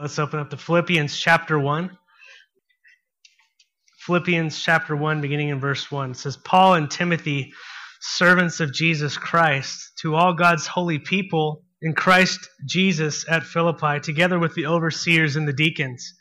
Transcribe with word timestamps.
Let's 0.00 0.18
open 0.18 0.40
up 0.40 0.48
to 0.48 0.56
Philippians 0.56 1.14
chapter 1.20 1.58
1. 1.58 1.90
Philippians 3.98 4.58
chapter 4.58 4.96
1, 4.96 5.20
beginning 5.20 5.50
in 5.50 5.60
verse 5.60 5.90
1. 5.90 6.14
Says, 6.14 6.38
Paul 6.38 6.72
and 6.72 6.90
Timothy, 6.90 7.52
servants 8.00 8.60
of 8.60 8.72
Jesus 8.72 9.18
Christ, 9.18 9.92
to 10.00 10.14
all 10.14 10.32
God's 10.32 10.66
holy 10.66 10.98
people 10.98 11.64
in 11.82 11.92
Christ 11.92 12.48
Jesus 12.66 13.26
at 13.28 13.42
Philippi, 13.42 14.00
together 14.00 14.38
with 14.38 14.54
the 14.54 14.64
overseers 14.64 15.36
and 15.36 15.46
the 15.46 15.52
deacons. 15.52 16.14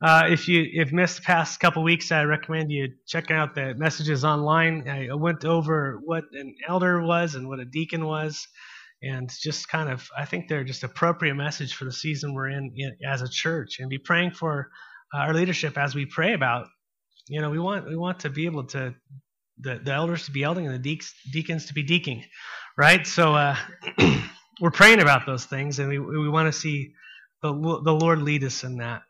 Uh, 0.00 0.28
if 0.30 0.46
you 0.46 0.78
have 0.78 0.92
missed 0.92 1.16
the 1.16 1.22
past 1.22 1.58
couple 1.58 1.82
weeks, 1.82 2.12
I 2.12 2.22
recommend 2.22 2.70
you 2.70 2.86
check 3.08 3.32
out 3.32 3.56
the 3.56 3.74
messages 3.74 4.24
online. 4.24 4.88
I 4.88 5.12
went 5.12 5.44
over 5.44 5.98
what 6.04 6.22
an 6.34 6.54
elder 6.68 7.02
was 7.02 7.34
and 7.34 7.48
what 7.48 7.58
a 7.58 7.64
deacon 7.64 8.06
was 8.06 8.46
and 9.02 9.30
just 9.40 9.68
kind 9.68 9.90
of 9.90 10.08
i 10.16 10.24
think 10.24 10.48
they're 10.48 10.64
just 10.64 10.84
appropriate 10.84 11.34
message 11.34 11.74
for 11.74 11.84
the 11.84 11.92
season 11.92 12.34
we're 12.34 12.48
in, 12.48 12.72
in 12.76 12.96
as 13.06 13.22
a 13.22 13.28
church 13.28 13.78
and 13.78 13.88
be 13.88 13.98
praying 13.98 14.30
for 14.30 14.70
uh, 15.14 15.18
our 15.18 15.34
leadership 15.34 15.78
as 15.78 15.94
we 15.94 16.04
pray 16.06 16.34
about 16.34 16.66
you 17.28 17.40
know 17.40 17.50
we 17.50 17.58
want 17.58 17.86
we 17.88 17.96
want 17.96 18.20
to 18.20 18.30
be 18.30 18.46
able 18.46 18.64
to 18.64 18.94
the, 19.60 19.80
the 19.84 19.92
elders 19.92 20.24
to 20.24 20.30
be 20.30 20.44
elding 20.44 20.66
and 20.66 20.74
the 20.74 20.78
deacons, 20.78 21.12
deacons 21.32 21.66
to 21.66 21.74
be 21.74 21.82
deaking 21.82 22.24
right? 22.78 23.06
So 23.06 23.34
uh, 23.34 23.56
we're 24.60 24.70
praying 24.70 25.02
about 25.02 25.26
those 25.26 25.44
things 25.44 25.80
and 25.80 25.88
we, 25.88 25.98
we 25.98 26.28
want 26.30 26.50
to 26.50 26.58
see 26.58 26.94
the, 27.42 27.52
the 27.52 27.92
lord 27.92 28.22
lead 28.22 28.44
us 28.44 28.64
in 28.64 28.76
that. 28.76 29.02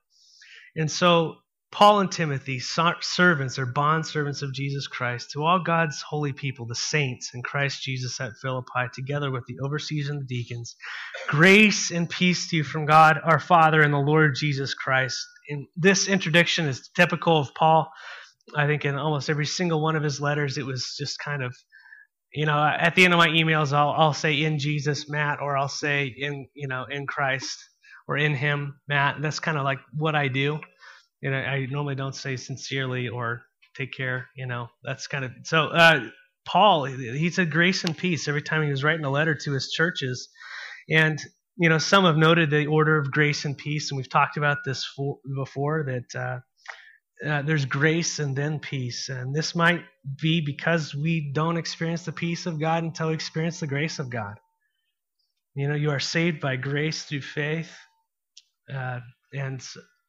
And 0.75 0.91
so 0.91 1.37
Paul 1.71 2.01
and 2.01 2.11
Timothy, 2.11 2.61
servants 2.61 3.59
or 3.59 3.67
bond 3.67 4.07
servants 4.07 4.41
of 4.41 4.55
Jesus 4.55 4.87
Christ, 4.87 5.31
to 5.33 5.45
all 5.45 5.61
God's 5.63 6.01
holy 6.01 6.33
people, 6.33 6.67
the 6.67 6.75
saints 6.75 7.33
in 7.35 7.43
Christ 7.43 7.83
Jesus 7.83 8.19
at 8.21 8.33
Philippi, 8.41 8.89
together 8.95 9.31
with 9.31 9.45
the 9.47 9.59
overseers 9.63 10.09
and 10.09 10.21
the 10.21 10.25
deacons, 10.25 10.77
grace 11.27 11.91
and 11.91 12.09
peace 12.09 12.49
to 12.49 12.57
you 12.57 12.65
from 12.65 12.87
God 12.87 13.21
our 13.23 13.39
Father 13.39 13.83
and 13.83 13.93
the 13.93 13.99
Lord 13.99 14.35
Jesus 14.35 14.73
Christ. 14.73 15.19
And 15.51 15.67
this 15.77 16.09
introduction 16.09 16.67
is 16.67 16.89
typical 16.97 17.39
of 17.39 17.55
Paul. 17.55 17.91
I 18.57 18.67
think 18.67 18.87
in 18.87 18.95
almost 18.95 19.29
every 19.29 19.47
single 19.47 19.83
one 19.83 19.95
of 19.95 20.03
his 20.03 20.23
letters, 20.23 20.57
it 20.57 20.65
was 20.65 20.95
just 20.99 21.19
kind 21.19 21.43
of, 21.43 21.55
you 22.33 22.47
know, 22.47 22.59
at 22.59 22.95
the 22.95 23.05
end 23.05 23.13
of 23.13 23.19
my 23.19 23.29
emails, 23.29 23.75
I'll, 23.75 23.91
I'll 23.91 24.15
say 24.15 24.43
in 24.43 24.59
Jesus, 24.59 25.11
Matt, 25.11 25.41
or 25.43 25.57
I'll 25.59 25.69
say 25.69 26.07
in, 26.07 26.49
you 26.55 26.67
know, 26.67 26.87
in 26.91 27.07
Christ 27.07 27.59
or 28.07 28.17
in 28.17 28.35
Him, 28.35 28.81
Matt. 28.89 29.21
That's 29.21 29.39
kind 29.39 29.59
of 29.59 29.65
like 29.65 29.81
what 29.93 30.15
I 30.15 30.29
do 30.29 30.61
you 31.21 31.31
know, 31.31 31.37
I 31.37 31.67
normally 31.67 31.95
don't 31.95 32.15
say 32.15 32.37
sincerely 32.37 33.09
or 33.09 33.43
take 33.77 33.93
care. 33.93 34.29
You 34.37 34.47
know, 34.47 34.69
that's 34.83 35.07
kind 35.07 35.25
of 35.25 35.33
so. 35.45 35.67
Uh, 35.67 36.09
Paul, 36.47 36.85
he 36.85 37.29
said 37.31 37.51
grace 37.51 37.85
and 37.85 37.97
peace 37.97 38.27
every 38.27 38.41
time 38.43 38.63
he 38.63 38.71
was 38.71 38.83
writing 38.83 39.05
a 39.05 39.11
letter 39.11 39.35
to 39.35 39.53
his 39.53 39.71
churches, 39.71 40.29
and 40.89 41.21
you 41.57 41.69
know, 41.69 41.79
some 41.79 42.05
have 42.05 42.17
noted 42.17 42.51
the 42.51 42.67
order 42.67 42.99
of 42.99 43.11
grace 43.11 43.45
and 43.45 43.59
peace, 43.59 43.91
and 43.91 43.97
we've 43.97 44.09
talked 44.09 44.37
about 44.37 44.59
this 44.65 44.85
for, 44.85 45.19
before 45.35 45.85
that. 45.85 46.19
Uh, 46.19 46.39
uh, 47.27 47.43
there's 47.43 47.65
grace 47.65 48.21
and 48.21 48.37
then 48.37 48.61
peace. 48.61 49.09
And 49.09 49.35
this 49.35 49.55
might 49.55 49.83
be 50.21 50.41
because 50.41 50.95
we 50.95 51.33
don't 51.33 51.57
experience 51.57 52.05
the 52.05 52.13
peace 52.13 52.47
of 52.47 52.61
God 52.61 52.85
until 52.85 53.09
we 53.09 53.15
experience 53.15 53.59
the 53.59 53.67
grace 53.67 53.99
of 53.99 54.09
God. 54.09 54.35
You 55.55 55.67
know, 55.69 55.75
you 55.75 55.91
are 55.91 55.99
saved 55.99 56.41
by 56.41 56.57
grace 56.57 57.03
through 57.03 57.23
faith. 57.23 57.77
Uh, 58.73 59.01
and 59.33 59.61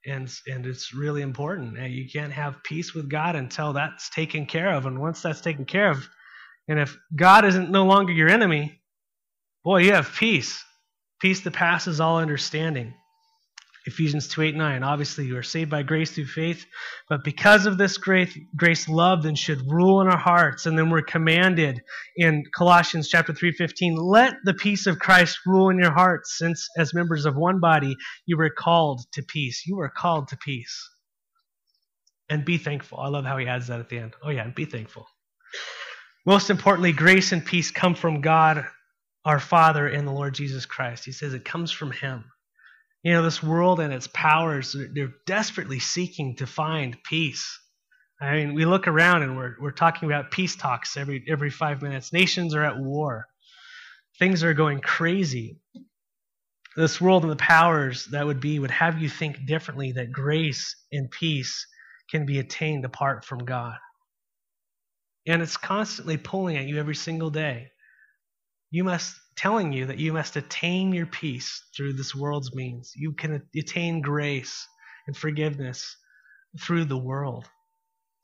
and 0.05 0.31
and 0.47 0.65
it's 0.65 0.93
really 0.93 1.21
important. 1.21 1.77
And 1.77 1.93
you 1.93 2.09
can't 2.09 2.33
have 2.33 2.63
peace 2.63 2.93
with 2.93 3.09
God 3.09 3.35
until 3.35 3.73
that's 3.73 4.09
taken 4.09 4.45
care 4.45 4.73
of, 4.73 4.85
and 4.85 4.99
once 4.99 5.21
that's 5.21 5.41
taken 5.41 5.65
care 5.65 5.91
of, 5.91 6.07
and 6.67 6.79
if 6.79 6.97
God 7.15 7.45
isn't 7.45 7.71
no 7.71 7.85
longer 7.85 8.13
your 8.13 8.29
enemy, 8.29 8.81
boy, 9.63 9.79
you 9.79 9.93
have 9.93 10.13
peace, 10.15 10.63
peace 11.19 11.41
that 11.41 11.53
passes 11.53 11.99
all 11.99 12.19
understanding. 12.19 12.93
Ephesians 13.89 14.27
2 14.27 14.43
8 14.43 14.55
9. 14.55 14.83
Obviously, 14.83 15.25
you 15.25 15.35
are 15.35 15.43
saved 15.43 15.71
by 15.71 15.83
grace 15.83 16.11
through 16.11 16.27
faith, 16.27 16.65
but 17.09 17.23
because 17.23 17.65
of 17.65 17.77
this 17.77 17.97
grace, 17.97 18.37
grace 18.55 18.87
love 18.87 19.23
then 19.23 19.35
should 19.35 19.61
rule 19.67 19.99
in 20.01 20.07
our 20.07 20.17
hearts. 20.17 20.65
And 20.65 20.77
then 20.77 20.89
we're 20.89 21.01
commanded 21.01 21.81
in 22.15 22.43
Colossians 22.55 23.09
chapter 23.09 23.33
3 23.33 23.51
15, 23.51 23.95
let 23.95 24.35
the 24.45 24.53
peace 24.53 24.85
of 24.85 24.99
Christ 24.99 25.39
rule 25.45 25.69
in 25.69 25.79
your 25.79 25.91
hearts, 25.91 26.37
since 26.37 26.67
as 26.77 26.93
members 26.93 27.25
of 27.25 27.35
one 27.35 27.59
body 27.59 27.95
you 28.25 28.37
were 28.37 28.51
called 28.51 29.01
to 29.13 29.23
peace. 29.23 29.63
You 29.65 29.77
were 29.77 29.89
called 29.89 30.27
to 30.29 30.37
peace. 30.37 30.87
And 32.29 32.45
be 32.45 32.59
thankful. 32.59 32.99
I 32.99 33.07
love 33.07 33.25
how 33.25 33.37
he 33.37 33.47
adds 33.47 33.67
that 33.67 33.79
at 33.79 33.89
the 33.89 33.97
end. 33.97 34.13
Oh, 34.23 34.29
yeah, 34.29 34.43
and 34.43 34.53
be 34.53 34.65
thankful. 34.65 35.07
Most 36.27 36.51
importantly, 36.51 36.91
grace 36.91 37.31
and 37.31 37.43
peace 37.43 37.71
come 37.71 37.95
from 37.95 38.21
God, 38.21 38.65
our 39.25 39.39
Father, 39.39 39.87
and 39.87 40.07
the 40.07 40.11
Lord 40.11 40.35
Jesus 40.35 40.67
Christ. 40.67 41.05
He 41.05 41.11
says 41.11 41.33
it 41.33 41.43
comes 41.43 41.71
from 41.71 41.91
Him. 41.91 42.25
You 43.03 43.13
know, 43.13 43.23
this 43.23 43.41
world 43.41 43.79
and 43.79 43.93
its 43.93 44.07
powers, 44.07 44.75
they're 44.93 45.13
desperately 45.25 45.79
seeking 45.79 46.35
to 46.37 46.47
find 46.47 46.97
peace. 47.03 47.57
I 48.21 48.33
mean, 48.33 48.53
we 48.53 48.65
look 48.65 48.87
around 48.87 49.23
and 49.23 49.37
we're, 49.37 49.55
we're 49.61 49.71
talking 49.71 50.09
about 50.09 50.31
peace 50.31 50.57
talks 50.57 50.97
every, 50.97 51.23
every 51.29 51.49
five 51.49 51.81
minutes. 51.81 52.11
Nations 52.11 52.53
are 52.53 52.63
at 52.63 52.77
war, 52.77 53.25
things 54.17 54.43
are 54.43 54.53
going 54.53 54.81
crazy. 54.81 55.59
This 56.75 57.01
world 57.01 57.23
and 57.23 57.31
the 57.31 57.37
powers 57.37 58.05
that 58.11 58.25
would 58.25 58.39
be 58.39 58.59
would 58.59 58.71
have 58.71 59.01
you 59.01 59.09
think 59.09 59.45
differently 59.45 59.93
that 59.93 60.11
grace 60.11 60.75
and 60.91 61.09
peace 61.09 61.65
can 62.11 62.25
be 62.25 62.39
attained 62.39 62.85
apart 62.85 63.25
from 63.25 63.45
God. 63.45 63.75
And 65.25 65.41
it's 65.41 65.57
constantly 65.57 66.17
pulling 66.17 66.57
at 66.57 66.65
you 66.65 66.77
every 66.77 66.95
single 66.95 67.29
day. 67.29 67.67
You 68.71 68.83
must 68.83 69.15
telling 69.39 69.71
you 69.71 69.85
that 69.85 69.99
you 69.99 70.11
must 70.11 70.35
attain 70.35 70.91
your 70.91 71.05
peace 71.05 71.63
through 71.73 71.93
this 71.93 72.13
world's 72.13 72.53
means. 72.53 72.91
You 72.93 73.13
can 73.13 73.41
attain 73.55 74.01
grace 74.01 74.67
and 75.07 75.15
forgiveness 75.15 75.95
through 76.59 76.85
the 76.85 76.97
world. 76.97 77.49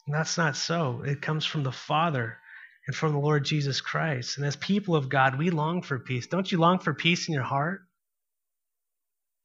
And 0.05 0.13
that's 0.13 0.37
not 0.37 0.57
so. 0.57 1.03
It 1.05 1.21
comes 1.21 1.45
from 1.45 1.63
the 1.63 1.71
Father 1.71 2.37
and 2.85 2.93
from 2.93 3.13
the 3.13 3.19
Lord 3.19 3.45
Jesus 3.45 3.79
Christ. 3.79 4.37
And 4.37 4.45
as 4.45 4.57
people 4.57 4.93
of 4.93 5.07
God, 5.07 5.37
we 5.37 5.51
long 5.51 5.81
for 5.81 5.99
peace. 5.99 6.27
Don't 6.27 6.51
you 6.51 6.57
long 6.57 6.79
for 6.79 6.93
peace 6.93 7.29
in 7.29 7.33
your 7.33 7.43
heart? 7.43 7.79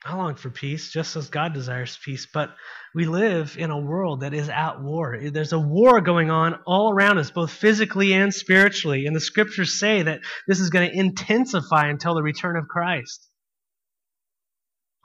I 0.05 0.17
long 0.17 0.35
for 0.35 0.49
peace, 0.49 0.91
just 0.91 1.15
as 1.17 1.29
God 1.29 1.53
desires 1.53 1.99
peace. 2.03 2.27
But 2.33 2.55
we 2.95 3.05
live 3.05 3.57
in 3.59 3.71
a 3.71 3.79
world 3.79 4.21
that 4.21 4.33
is 4.33 4.49
at 4.49 4.81
war. 4.81 5.19
There's 5.31 5.53
a 5.53 5.59
war 5.59 6.01
going 6.01 6.31
on 6.31 6.59
all 6.67 6.91
around 6.91 7.19
us, 7.19 7.31
both 7.31 7.51
physically 7.51 8.15
and 8.15 8.33
spiritually. 8.33 9.05
And 9.05 9.15
the 9.15 9.21
scriptures 9.21 9.79
say 9.79 10.03
that 10.03 10.21
this 10.49 10.59
is 10.59 10.71
going 10.71 10.91
to 10.91 10.97
intensify 10.97 11.89
until 11.89 12.15
the 12.15 12.23
return 12.23 12.57
of 12.57 12.67
Christ, 12.67 13.29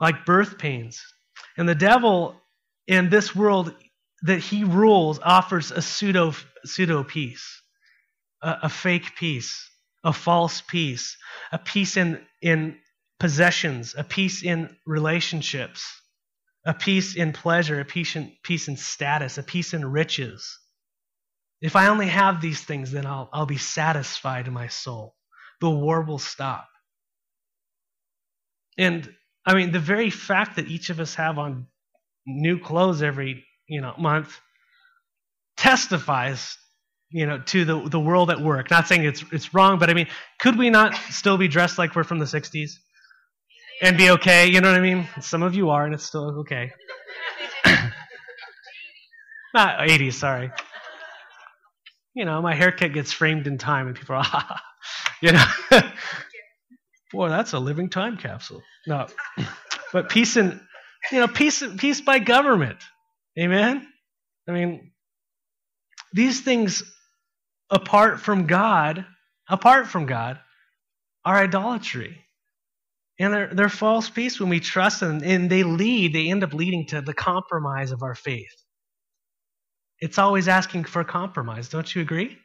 like 0.00 0.24
birth 0.24 0.56
pains. 0.56 1.02
And 1.58 1.68
the 1.68 1.74
devil 1.74 2.40
in 2.86 3.10
this 3.10 3.36
world 3.36 3.74
that 4.22 4.38
he 4.38 4.64
rules 4.64 5.18
offers 5.22 5.70
a 5.72 5.82
pseudo, 5.82 6.32
pseudo 6.64 7.04
peace, 7.04 7.62
a, 8.42 8.60
a 8.62 8.68
fake 8.70 9.14
peace, 9.16 9.70
a 10.02 10.12
false 10.14 10.62
peace, 10.62 11.18
a 11.52 11.58
peace 11.58 11.98
in, 11.98 12.18
in 12.40 12.78
possessions, 13.18 13.94
a 13.96 14.04
peace 14.04 14.42
in 14.42 14.76
relationships, 14.86 16.00
a 16.64 16.74
peace 16.74 17.16
in 17.16 17.32
pleasure, 17.32 17.80
a 17.80 17.84
peace 17.84 18.16
in, 18.16 18.32
peace 18.42 18.68
in 18.68 18.76
status, 18.76 19.38
a 19.38 19.42
peace 19.42 19.72
in 19.72 19.84
riches. 19.84 20.58
If 21.60 21.76
I 21.76 21.86
only 21.86 22.08
have 22.08 22.40
these 22.40 22.62
things, 22.62 22.90
then 22.90 23.06
I'll, 23.06 23.30
I'll 23.32 23.46
be 23.46 23.56
satisfied 23.56 24.46
in 24.46 24.52
my 24.52 24.68
soul. 24.68 25.14
The 25.60 25.70
war 25.70 26.02
will 26.02 26.18
stop. 26.18 26.68
And 28.76 29.10
I 29.46 29.54
mean, 29.54 29.72
the 29.72 29.80
very 29.80 30.10
fact 30.10 30.56
that 30.56 30.68
each 30.68 30.90
of 30.90 31.00
us 31.00 31.14
have 31.14 31.38
on 31.38 31.66
new 32.26 32.58
clothes 32.58 33.02
every 33.02 33.44
you 33.68 33.80
know 33.80 33.94
month 33.98 34.40
testifies 35.56 36.58
you 37.08 37.24
know 37.24 37.38
to 37.46 37.64
the 37.64 37.88
the 37.88 38.00
world 38.00 38.30
at 38.30 38.40
work. 38.40 38.70
Not 38.70 38.88
saying 38.88 39.04
it's 39.04 39.24
it's 39.32 39.54
wrong, 39.54 39.78
but 39.78 39.88
I 39.88 39.94
mean, 39.94 40.08
could 40.40 40.58
we 40.58 40.70
not 40.70 40.94
still 41.10 41.38
be 41.38 41.48
dressed 41.48 41.78
like 41.78 41.94
we're 41.94 42.04
from 42.04 42.18
the 42.18 42.26
'60s? 42.26 42.72
And 43.82 43.96
be 43.96 44.10
okay. 44.10 44.46
You 44.48 44.60
know 44.60 44.70
what 44.70 44.78
I 44.78 44.82
mean? 44.82 45.08
Some 45.20 45.42
of 45.42 45.54
you 45.54 45.70
are, 45.70 45.84
and 45.84 45.94
it's 45.94 46.04
still 46.04 46.40
okay. 46.40 46.72
Not 49.54 49.80
80s, 49.80 50.14
sorry. 50.14 50.50
You 52.14 52.24
know, 52.24 52.40
my 52.42 52.54
haircut 52.54 52.92
gets 52.92 53.12
framed 53.12 53.46
in 53.46 53.58
time, 53.58 53.86
and 53.88 53.96
people 53.96 54.16
are, 54.16 54.24
ah, 54.24 54.62
you 55.22 55.32
know. 55.32 55.44
Boy, 57.12 57.28
that's 57.28 57.52
a 57.52 57.58
living 57.58 57.88
time 57.88 58.16
capsule. 58.16 58.62
No, 58.86 59.06
but 59.92 60.08
peace 60.08 60.36
and 60.36 60.60
you 61.12 61.20
know, 61.20 61.28
peace, 61.28 61.62
peace 61.78 62.00
by 62.00 62.18
government. 62.18 62.78
Amen. 63.38 63.86
I 64.48 64.52
mean, 64.52 64.92
these 66.12 66.40
things 66.40 66.82
apart 67.70 68.20
from 68.20 68.46
God, 68.46 69.04
apart 69.48 69.88
from 69.88 70.06
God, 70.06 70.38
are 71.24 71.36
idolatry. 71.36 72.25
And 73.18 73.32
they're, 73.32 73.54
they're 73.54 73.68
false 73.68 74.10
peace 74.10 74.38
when 74.38 74.50
we 74.50 74.60
trust 74.60 75.00
them, 75.00 75.22
and 75.24 75.48
they 75.48 75.62
lead, 75.62 76.12
they 76.12 76.30
end 76.30 76.44
up 76.44 76.52
leading 76.52 76.86
to 76.88 77.00
the 77.00 77.14
compromise 77.14 77.90
of 77.92 78.02
our 78.02 78.14
faith. 78.14 78.52
It's 79.98 80.18
always 80.18 80.48
asking 80.48 80.84
for 80.84 81.02
compromise, 81.04 81.70
don't 81.70 81.94
you 81.94 82.02
agree? 82.02 82.36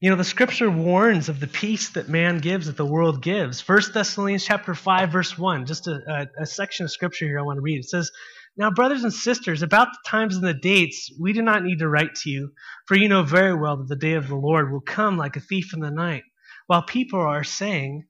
You 0.00 0.10
know, 0.10 0.16
the 0.16 0.24
scripture 0.24 0.68
warns 0.68 1.28
of 1.28 1.38
the 1.38 1.46
peace 1.46 1.90
that 1.90 2.08
man 2.08 2.38
gives, 2.38 2.66
that 2.66 2.76
the 2.76 2.84
world 2.84 3.22
gives. 3.22 3.60
First 3.60 3.94
Thessalonians 3.94 4.44
chapter 4.44 4.74
5, 4.74 5.12
verse 5.12 5.38
1, 5.38 5.64
just 5.64 5.86
a, 5.86 6.00
a, 6.08 6.42
a 6.42 6.46
section 6.46 6.84
of 6.84 6.90
scripture 6.90 7.24
here 7.24 7.38
I 7.38 7.42
want 7.42 7.58
to 7.58 7.62
read. 7.62 7.78
It 7.78 7.88
says, 7.88 8.10
Now, 8.56 8.72
brothers 8.72 9.04
and 9.04 9.12
sisters, 9.12 9.62
about 9.62 9.86
the 9.92 10.10
times 10.10 10.34
and 10.34 10.44
the 10.44 10.54
dates, 10.54 11.08
we 11.20 11.32
do 11.32 11.40
not 11.40 11.62
need 11.62 11.78
to 11.78 11.88
write 11.88 12.16
to 12.16 12.30
you, 12.30 12.50
for 12.86 12.96
you 12.96 13.08
know 13.08 13.22
very 13.22 13.54
well 13.54 13.76
that 13.76 13.88
the 13.88 13.94
day 13.94 14.14
of 14.14 14.26
the 14.26 14.34
Lord 14.34 14.72
will 14.72 14.80
come 14.80 15.16
like 15.16 15.36
a 15.36 15.40
thief 15.40 15.72
in 15.72 15.78
the 15.78 15.90
night, 15.92 16.24
while 16.66 16.82
people 16.82 17.20
are 17.20 17.44
saying, 17.44 18.06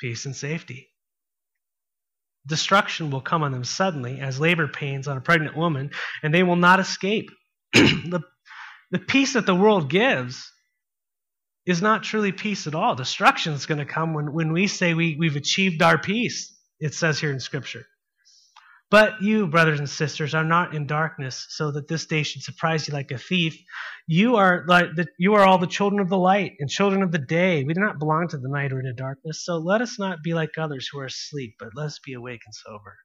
Peace 0.00 0.24
and 0.24 0.34
safety. 0.34 0.88
Destruction 2.46 3.10
will 3.10 3.20
come 3.20 3.42
on 3.42 3.52
them 3.52 3.64
suddenly, 3.64 4.20
as 4.20 4.40
labor 4.40 4.66
pains 4.66 5.06
on 5.06 5.18
a 5.18 5.20
pregnant 5.20 5.56
woman, 5.56 5.90
and 6.22 6.32
they 6.32 6.42
will 6.42 6.56
not 6.56 6.80
escape. 6.80 7.30
the, 7.74 8.22
the 8.90 8.98
peace 8.98 9.34
that 9.34 9.44
the 9.44 9.54
world 9.54 9.90
gives 9.90 10.50
is 11.66 11.82
not 11.82 12.02
truly 12.02 12.32
peace 12.32 12.66
at 12.66 12.74
all. 12.74 12.94
Destruction 12.94 13.52
is 13.52 13.66
going 13.66 13.78
to 13.78 13.84
come 13.84 14.14
when, 14.14 14.32
when 14.32 14.52
we 14.52 14.66
say 14.66 14.94
we, 14.94 15.16
we've 15.18 15.36
achieved 15.36 15.82
our 15.82 15.98
peace, 15.98 16.56
it 16.80 16.94
says 16.94 17.20
here 17.20 17.30
in 17.30 17.40
Scripture. 17.40 17.84
But 18.90 19.22
you, 19.22 19.46
brothers 19.46 19.78
and 19.78 19.88
sisters, 19.88 20.34
are 20.34 20.44
not 20.44 20.74
in 20.74 20.86
darkness, 20.86 21.46
so 21.50 21.70
that 21.70 21.86
this 21.86 22.06
day 22.06 22.24
should 22.24 22.42
surprise 22.42 22.88
you 22.88 22.94
like 22.94 23.12
a 23.12 23.18
thief. 23.18 23.56
You 24.08 24.34
are 24.36 24.64
like 24.66 24.96
the, 24.96 25.06
you 25.16 25.34
are 25.34 25.46
all 25.46 25.58
the 25.58 25.68
children 25.68 26.00
of 26.00 26.08
the 26.08 26.18
light 26.18 26.54
and 26.58 26.68
children 26.68 27.02
of 27.02 27.12
the 27.12 27.18
day. 27.18 27.62
We 27.62 27.72
do 27.72 27.80
not 27.80 28.00
belong 28.00 28.26
to 28.28 28.38
the 28.38 28.48
night 28.48 28.72
or 28.72 28.82
to 28.82 28.92
darkness. 28.92 29.44
So 29.44 29.58
let 29.58 29.80
us 29.80 29.96
not 29.98 30.24
be 30.24 30.34
like 30.34 30.58
others 30.58 30.88
who 30.90 30.98
are 30.98 31.06
asleep, 31.06 31.54
but 31.60 31.70
let 31.76 31.86
us 31.86 32.00
be 32.04 32.14
awake 32.14 32.40
and 32.44 32.54
sober. 32.54 32.96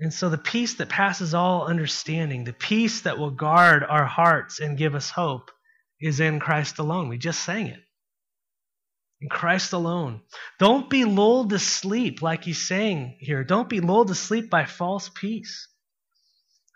And 0.00 0.12
so 0.12 0.30
the 0.30 0.38
peace 0.38 0.74
that 0.74 0.88
passes 0.88 1.34
all 1.34 1.66
understanding, 1.66 2.44
the 2.44 2.52
peace 2.54 3.02
that 3.02 3.18
will 3.18 3.30
guard 3.30 3.84
our 3.84 4.06
hearts 4.06 4.60
and 4.60 4.78
give 4.78 4.94
us 4.94 5.10
hope, 5.10 5.50
is 6.00 6.20
in 6.20 6.40
Christ 6.40 6.78
alone. 6.78 7.08
We 7.08 7.18
just 7.18 7.42
sang 7.42 7.66
it. 7.66 7.80
In 9.20 9.28
Christ 9.28 9.72
alone. 9.72 10.20
Don't 10.58 10.90
be 10.90 11.04
lulled 11.04 11.50
to 11.50 11.58
sleep, 11.58 12.20
like 12.20 12.44
he's 12.44 12.68
saying 12.68 13.16
here. 13.20 13.44
Don't 13.44 13.68
be 13.68 13.80
lulled 13.80 14.08
to 14.08 14.14
sleep 14.14 14.50
by 14.50 14.66
false 14.66 15.08
peace 15.08 15.68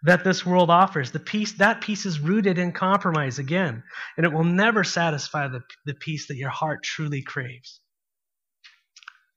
that 0.03 0.25
this 0.25 0.47
world 0.47 0.71
offers. 0.71 1.11
The 1.11 1.21
peace, 1.21 1.53
that 1.59 1.83
peace 1.83 2.07
is 2.07 2.21
rooted 2.21 2.59
in 2.59 2.73
compromise 2.73 3.39
again, 3.39 3.83
and 4.17 4.25
it 4.25 4.33
will 4.33 4.45
never 4.45 4.85
satisfy 4.85 5.49
the, 5.49 5.61
the 5.85 5.95
peace 5.95 6.29
that 6.29 6.37
your 6.37 6.51
heart 6.51 6.83
truly 6.83 7.23
craves. 7.23 7.81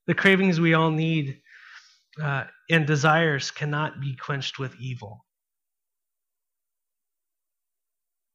The 0.06 0.14
cravings 0.14 0.60
we 0.60 0.74
all 0.74 0.90
need 0.90 1.40
uh, 2.22 2.44
and 2.70 2.86
desires 2.86 3.50
cannot 3.50 4.00
be 4.00 4.16
quenched 4.16 4.58
with 4.58 4.74
evil. 4.80 5.24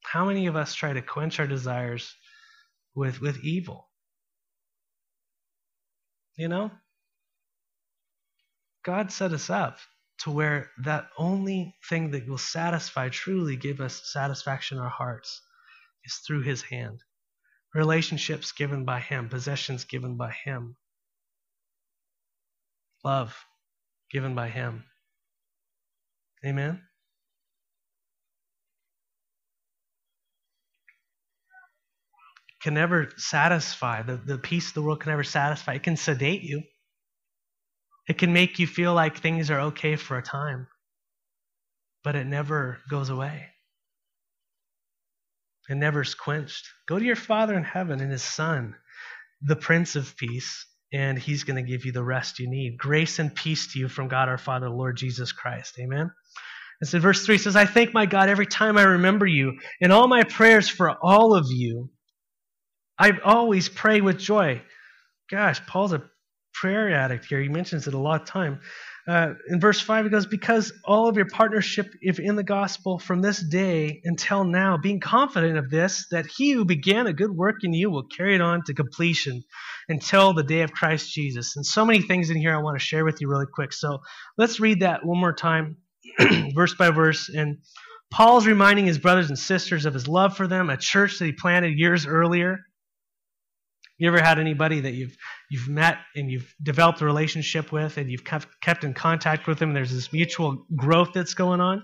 How 0.03 0.25
many 0.25 0.47
of 0.47 0.55
us 0.55 0.73
try 0.73 0.93
to 0.93 1.01
quench 1.01 1.39
our 1.39 1.47
desires 1.47 2.15
with, 2.95 3.21
with 3.21 3.43
evil? 3.43 3.88
You 6.39 6.47
know? 6.47 6.71
God 8.85 9.11
set 9.11 9.33
us 9.33 9.49
up 9.49 9.77
to 10.19 10.31
where 10.31 10.71
that 10.85 11.09
only 11.17 11.75
thing 11.89 12.11
that 12.11 12.29
will 12.29 12.37
satisfy, 12.37 13.09
truly 13.09 13.57
give 13.57 13.81
us 13.81 14.13
satisfaction 14.13 14.77
in 14.77 14.83
our 14.83 14.89
hearts, 14.89 15.41
is 16.05 16.15
through 16.25 16.43
His 16.43 16.61
hand. 16.61 17.03
Relationships 17.75 18.53
given 18.53 18.85
by 18.85 19.01
Him, 19.01 19.27
possessions 19.27 19.83
given 19.83 20.15
by 20.15 20.31
Him, 20.31 20.77
love 23.03 23.35
given 24.09 24.33
by 24.33 24.47
Him. 24.47 24.85
Amen? 26.45 26.81
Can 32.61 32.73
never 32.73 33.09
satisfy. 33.17 34.01
The, 34.01 34.17
the 34.17 34.37
peace 34.37 34.67
of 34.67 34.73
the 34.73 34.81
world 34.81 35.01
can 35.01 35.11
never 35.11 35.23
satisfy. 35.23 35.73
It 35.73 35.83
can 35.83 35.97
sedate 35.97 36.43
you. 36.43 36.63
It 38.07 38.17
can 38.17 38.33
make 38.33 38.59
you 38.59 38.67
feel 38.67 38.93
like 38.93 39.17
things 39.17 39.51
are 39.51 39.59
okay 39.61 39.95
for 39.95 40.17
a 40.17 40.23
time, 40.23 40.67
but 42.03 42.15
it 42.15 42.25
never 42.25 42.79
goes 42.89 43.09
away. 43.09 43.45
It 45.69 45.75
never 45.75 46.01
is 46.01 46.15
quenched. 46.15 46.67
Go 46.87 46.97
to 46.97 47.05
your 47.05 47.15
Father 47.15 47.55
in 47.55 47.63
heaven 47.63 48.01
and 48.01 48.11
His 48.11 48.23
Son, 48.23 48.75
the 49.43 49.55
Prince 49.55 49.95
of 49.95 50.17
Peace, 50.17 50.65
and 50.91 51.19
He's 51.19 51.43
going 51.43 51.63
to 51.63 51.71
give 51.71 51.85
you 51.85 51.91
the 51.91 52.03
rest 52.03 52.39
you 52.39 52.49
need. 52.49 52.79
Grace 52.79 53.19
and 53.19 53.33
peace 53.33 53.71
to 53.73 53.79
you 53.79 53.87
from 53.87 54.07
God 54.07 54.27
our 54.27 54.39
Father, 54.39 54.69
Lord 54.69 54.97
Jesus 54.97 55.31
Christ. 55.31 55.77
Amen. 55.79 56.11
And 56.81 56.89
so 56.89 56.99
verse 56.99 57.23
3 57.23 57.37
says, 57.37 57.55
I 57.55 57.65
thank 57.65 57.93
my 57.93 58.07
God 58.07 58.29
every 58.29 58.47
time 58.47 58.77
I 58.77 58.83
remember 58.83 59.27
you, 59.27 59.59
in 59.79 59.91
all 59.91 60.07
my 60.07 60.23
prayers 60.23 60.67
for 60.67 60.97
all 61.03 61.35
of 61.35 61.45
you 61.49 61.91
I 62.99 63.17
always 63.23 63.69
pray 63.69 64.01
with 64.01 64.19
joy. 64.19 64.61
Gosh, 65.31 65.65
Paul's 65.65 65.93
a 65.93 66.03
prayer 66.53 66.93
addict 66.93 67.25
here. 67.25 67.39
He 67.39 67.47
mentions 67.47 67.87
it 67.87 67.93
a 67.93 67.97
lot 67.97 68.21
of 68.21 68.27
time. 68.27 68.59
Uh, 69.07 69.33
in 69.47 69.59
verse 69.59 69.79
5, 69.79 70.05
he 70.05 70.11
goes, 70.11 70.25
Because 70.25 70.73
all 70.85 71.07
of 71.07 71.15
your 71.15 71.27
partnership 71.27 71.87
if 72.01 72.19
in 72.19 72.35
the 72.35 72.43
gospel 72.43 72.99
from 72.99 73.21
this 73.21 73.41
day 73.41 74.01
until 74.03 74.43
now, 74.43 74.77
being 74.77 74.99
confident 74.99 75.57
of 75.57 75.69
this, 75.69 76.05
that 76.11 76.27
he 76.27 76.51
who 76.51 76.65
began 76.65 77.07
a 77.07 77.13
good 77.13 77.31
work 77.31 77.63
in 77.63 77.73
you 77.73 77.89
will 77.89 78.03
carry 78.03 78.35
it 78.35 78.41
on 78.41 78.63
to 78.65 78.73
completion 78.73 79.43
until 79.87 80.33
the 80.33 80.43
day 80.43 80.61
of 80.61 80.71
Christ 80.71 81.11
Jesus. 81.11 81.55
And 81.55 81.65
so 81.65 81.85
many 81.85 82.01
things 82.01 82.29
in 82.29 82.37
here 82.37 82.55
I 82.55 82.61
want 82.61 82.77
to 82.77 82.85
share 82.85 83.05
with 83.05 83.21
you 83.21 83.29
really 83.29 83.47
quick. 83.51 83.73
So 83.73 83.99
let's 84.37 84.59
read 84.59 84.81
that 84.81 85.05
one 85.05 85.19
more 85.19 85.33
time, 85.33 85.77
verse 86.53 86.75
by 86.75 86.91
verse. 86.91 87.29
And 87.29 87.59
Paul's 88.11 88.45
reminding 88.45 88.85
his 88.85 88.99
brothers 88.99 89.29
and 89.29 89.39
sisters 89.39 89.85
of 89.85 89.93
his 89.93 90.07
love 90.07 90.35
for 90.35 90.47
them, 90.47 90.69
a 90.69 90.77
church 90.77 91.17
that 91.19 91.25
he 91.25 91.31
planted 91.31 91.79
years 91.79 92.05
earlier. 92.05 92.59
You 93.99 94.07
ever 94.07 94.21
had 94.21 94.39
anybody 94.39 94.79
that 94.79 94.93
you've 94.93 95.15
you've 95.51 95.67
met 95.67 95.97
and 96.15 96.31
you've 96.31 96.51
developed 96.63 97.01
a 97.01 97.05
relationship 97.05 97.71
with 97.71 97.97
and 97.97 98.09
you've 98.09 98.23
kept 98.23 98.83
in 98.83 98.93
contact 98.93 99.45
with 99.45 99.59
them 99.59 99.73
there's 99.73 99.93
this 99.93 100.11
mutual 100.13 100.65
growth 100.75 101.09
that's 101.13 101.33
going 101.33 101.59
on? 101.59 101.83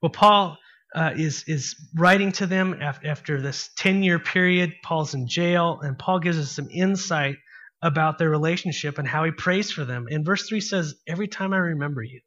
Well, 0.00 0.10
Paul 0.10 0.56
uh, 0.94 1.12
is 1.14 1.44
is 1.46 1.76
writing 1.94 2.32
to 2.32 2.46
them 2.46 2.80
after 2.80 3.42
this 3.42 3.68
10 3.76 4.02
year 4.02 4.18
period. 4.18 4.72
Paul's 4.82 5.12
in 5.12 5.28
jail, 5.28 5.80
and 5.82 5.98
Paul 5.98 6.18
gives 6.18 6.38
us 6.38 6.50
some 6.50 6.68
insight 6.70 7.36
about 7.82 8.18
their 8.18 8.30
relationship 8.30 8.98
and 8.98 9.06
how 9.06 9.24
he 9.24 9.30
prays 9.30 9.70
for 9.70 9.84
them. 9.84 10.06
And 10.10 10.24
verse 10.24 10.48
3 10.48 10.60
says, 10.60 10.94
Every 11.06 11.28
time 11.28 11.52
I 11.52 11.58
remember 11.58 12.02
you. 12.02 12.20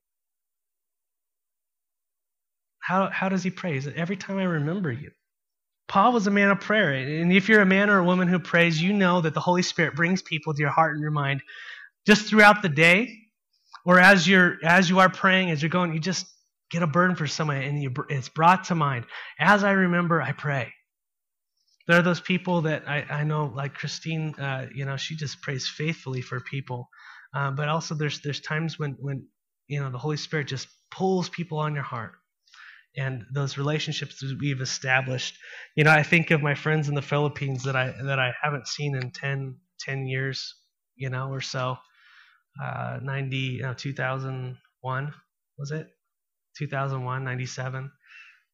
How, 2.79 3.09
how 3.09 3.29
does 3.29 3.43
he 3.43 3.49
pray? 3.49 3.79
Every 3.95 4.15
time 4.15 4.37
I 4.37 4.43
remember 4.43 4.91
you. 4.91 5.11
Paul 5.89 6.13
was 6.13 6.27
a 6.27 6.31
man 6.31 6.51
of 6.51 6.61
prayer. 6.61 6.93
And 6.93 7.33
if 7.33 7.49
you're 7.49 7.61
a 7.61 7.65
man 7.65 7.89
or 7.89 7.97
a 7.97 8.03
woman 8.03 8.27
who 8.27 8.39
prays, 8.39 8.81
you 8.81 8.93
know 8.93 9.21
that 9.21 9.33
the 9.33 9.39
Holy 9.39 9.63
Spirit 9.63 9.95
brings 9.95 10.21
people 10.21 10.53
to 10.53 10.59
your 10.61 10.69
heart 10.69 10.93
and 10.93 11.01
your 11.01 11.11
mind 11.11 11.41
just 12.05 12.27
throughout 12.27 12.61
the 12.61 12.69
day 12.69 13.17
or 13.85 13.99
as 13.99 14.27
you're 14.27 14.57
as 14.63 14.89
you 14.89 14.99
are 14.99 15.09
praying, 15.09 15.49
as 15.49 15.61
you're 15.61 15.69
going, 15.69 15.93
you 15.93 15.99
just 15.99 16.27
get 16.69 16.83
a 16.83 16.87
burden 16.87 17.15
for 17.15 17.25
someone 17.25 17.57
and 17.57 17.81
you, 17.81 17.91
it's 18.09 18.29
brought 18.29 18.65
to 18.65 18.75
mind. 18.75 19.05
As 19.39 19.63
I 19.63 19.71
remember, 19.71 20.21
I 20.21 20.31
pray. 20.31 20.71
There 21.87 21.97
are 21.97 22.03
those 22.03 22.21
people 22.21 22.61
that 22.61 22.87
I, 22.87 23.03
I 23.09 23.23
know, 23.23 23.45
like 23.45 23.73
Christine, 23.73 24.35
uh, 24.35 24.67
you 24.73 24.85
know, 24.85 24.95
she 24.95 25.15
just 25.15 25.41
prays 25.41 25.67
faithfully 25.67 26.21
for 26.21 26.39
people. 26.39 26.87
Uh, 27.33 27.49
but 27.49 27.67
also 27.67 27.95
there's 27.95 28.21
there's 28.21 28.41
times 28.41 28.77
when 28.77 28.95
when 28.99 29.25
you 29.67 29.79
know 29.79 29.89
the 29.89 29.97
Holy 29.97 30.17
Spirit 30.17 30.47
just 30.47 30.67
pulls 30.91 31.29
people 31.29 31.57
on 31.57 31.73
your 31.73 31.83
heart 31.83 32.13
and 32.97 33.23
those 33.33 33.57
relationships 33.57 34.19
that 34.19 34.37
we've 34.39 34.61
established. 34.61 35.37
You 35.75 35.83
know, 35.83 35.91
I 35.91 36.03
think 36.03 36.31
of 36.31 36.41
my 36.41 36.55
friends 36.55 36.89
in 36.89 36.95
the 36.95 37.01
Philippines 37.01 37.63
that 37.63 37.75
I 37.75 37.93
that 38.03 38.19
I 38.19 38.33
haven't 38.41 38.67
seen 38.67 38.95
in 38.95 39.11
10, 39.11 39.57
10 39.79 40.07
years, 40.07 40.55
you 40.95 41.09
know, 41.09 41.29
or 41.29 41.41
so. 41.41 41.77
Uh, 42.61 42.99
90, 43.01 43.37
you 43.37 43.61
know, 43.61 43.73
2001 43.73 45.13
was 45.57 45.71
it? 45.71 45.87
2001, 46.57 47.23
97. 47.23 47.91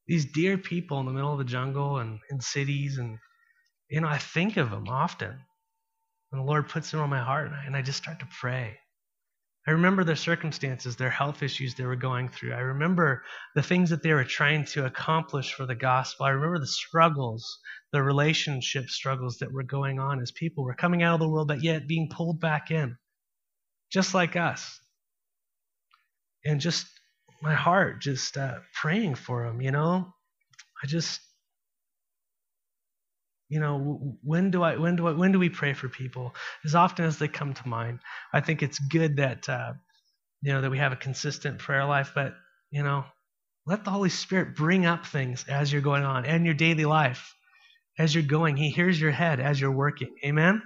These 0.07 0.31
dear 0.31 0.57
people 0.57 0.99
in 0.99 1.05
the 1.05 1.13
middle 1.13 1.31
of 1.31 1.37
the 1.37 1.45
jungle 1.45 1.97
and 1.97 2.19
in 2.29 2.41
cities, 2.41 2.97
and 2.97 3.17
you 3.89 4.01
know, 4.01 4.07
I 4.07 4.17
think 4.17 4.57
of 4.57 4.69
them 4.69 4.87
often. 4.87 5.39
And 6.31 6.41
the 6.41 6.45
Lord 6.45 6.67
puts 6.67 6.91
them 6.91 6.99
on 6.99 7.09
my 7.09 7.23
heart, 7.23 7.47
and 7.47 7.55
I, 7.55 7.65
and 7.65 7.75
I 7.75 7.81
just 7.81 7.97
start 7.97 8.19
to 8.19 8.27
pray. 8.39 8.77
I 9.67 9.71
remember 9.71 10.03
their 10.03 10.15
circumstances, 10.15 10.95
their 10.95 11.09
health 11.09 11.41
issues 11.41 11.73
they 11.73 11.85
were 11.85 11.95
going 11.95 12.29
through. 12.29 12.53
I 12.53 12.59
remember 12.59 13.23
the 13.55 13.63
things 13.63 13.89
that 13.89 14.03
they 14.03 14.13
were 14.13 14.23
trying 14.23 14.65
to 14.65 14.85
accomplish 14.85 15.53
for 15.53 15.65
the 15.65 15.73
gospel. 15.75 16.27
I 16.27 16.29
remember 16.29 16.59
the 16.59 16.67
struggles, 16.67 17.59
the 17.91 18.03
relationship 18.03 18.89
struggles 18.89 19.37
that 19.39 19.51
were 19.51 19.63
going 19.63 19.99
on 19.99 20.21
as 20.21 20.31
people 20.31 20.63
were 20.63 20.75
coming 20.75 21.01
out 21.01 21.15
of 21.15 21.19
the 21.19 21.29
world, 21.29 21.47
but 21.47 21.63
yet 21.63 21.87
being 21.87 22.09
pulled 22.09 22.39
back 22.39 22.69
in, 22.69 22.95
just 23.91 24.13
like 24.13 24.35
us. 24.35 24.79
And 26.45 26.61
just 26.61 26.85
my 27.41 27.55
heart, 27.55 28.01
just 28.01 28.37
uh, 28.37 28.59
praying 28.79 29.15
for 29.15 29.47
them, 29.47 29.61
you 29.61 29.71
know? 29.71 30.13
I 30.83 30.85
just 30.85 31.21
you 33.49 33.59
know, 33.59 34.17
when 34.23 34.51
do 34.51 34.63
I, 34.63 34.77
when 34.77 34.95
do 34.97 35.07
I, 35.07 35.13
when 35.13 35.31
do 35.33 35.39
we 35.39 35.49
pray 35.49 35.73
for 35.73 35.89
people? 35.89 36.35
As 36.65 36.75
often 36.75 37.05
as 37.05 37.19
they 37.19 37.27
come 37.29 37.53
to 37.55 37.67
mind. 37.67 37.99
I 38.33 38.41
think 38.41 38.63
it's 38.63 38.79
good 38.79 39.17
that, 39.17 39.49
uh, 39.49 39.73
you 40.41 40.53
know, 40.53 40.61
that 40.61 40.71
we 40.71 40.79
have 40.79 40.93
a 40.93 40.97
consistent 40.97 41.59
prayer 41.59 41.85
life, 41.85 42.11
but, 42.15 42.35
you 42.71 42.83
know, 42.83 43.05
let 43.67 43.83
the 43.85 43.91
Holy 43.91 44.09
Spirit 44.09 44.55
bring 44.55 44.85
up 44.85 45.05
things 45.07 45.45
as 45.49 45.71
you're 45.73 45.81
going 45.83 46.03
on 46.03 46.25
and 46.25 46.45
your 46.45 46.55
daily 46.55 46.85
life. 46.85 47.33
as 47.99 48.13
you're 48.13 48.23
going. 48.25 48.57
He 48.57 48.69
hears 48.69 48.99
your 48.99 49.11
head 49.11 49.39
as 49.39 49.59
you're 49.59 49.71
working. 49.71 50.15
Amen? 50.25 50.61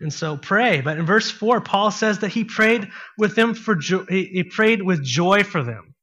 And 0.00 0.12
so 0.12 0.36
pray. 0.36 0.80
But 0.82 0.98
in 0.98 1.06
verse 1.06 1.30
4, 1.30 1.60
Paul 1.62 1.90
says 1.90 2.20
that 2.20 2.30
he 2.30 2.44
prayed 2.44 2.88
with 3.18 3.36
them 3.36 3.54
for 3.54 3.74
jo- 3.76 4.06
he 4.08 4.44
prayed 4.44 4.82
with 4.82 5.04
joy 5.04 5.44
for 5.44 5.62
them. 5.64 5.94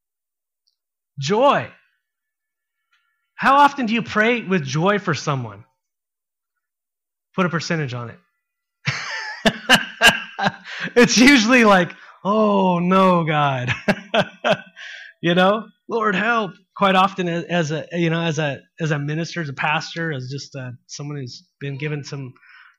Joy. 1.20 1.72
How 3.36 3.56
often 3.56 3.86
do 3.86 3.94
you 3.94 4.02
pray 4.02 4.42
with 4.42 4.64
joy 4.64 5.00
for 5.00 5.14
someone? 5.14 5.66
Put 7.36 7.46
a 7.46 7.50
percentage 7.50 7.94
on 7.94 8.12
it. 8.12 8.20
it's 10.96 11.18
usually 11.18 11.66
like, 11.66 11.92
oh 12.24 12.80
no, 12.80 13.26
God. 13.26 13.74
you 15.22 15.36
know, 15.36 15.68
Lord 15.88 16.16
help. 16.16 16.52
Quite 16.78 16.96
often, 16.96 17.30
as 17.30 17.72
a 17.72 17.88
you 17.94 18.10
know, 18.10 18.22
as 18.22 18.38
a 18.38 18.60
as 18.82 18.92
a 18.92 19.00
minister, 19.00 19.42
as 19.42 19.48
a 19.48 19.54
pastor, 19.54 20.12
as 20.12 20.30
just 20.30 20.56
a, 20.56 20.74
someone 20.88 21.18
who's 21.18 21.48
been 21.60 21.78
given 21.78 22.04
some 22.04 22.34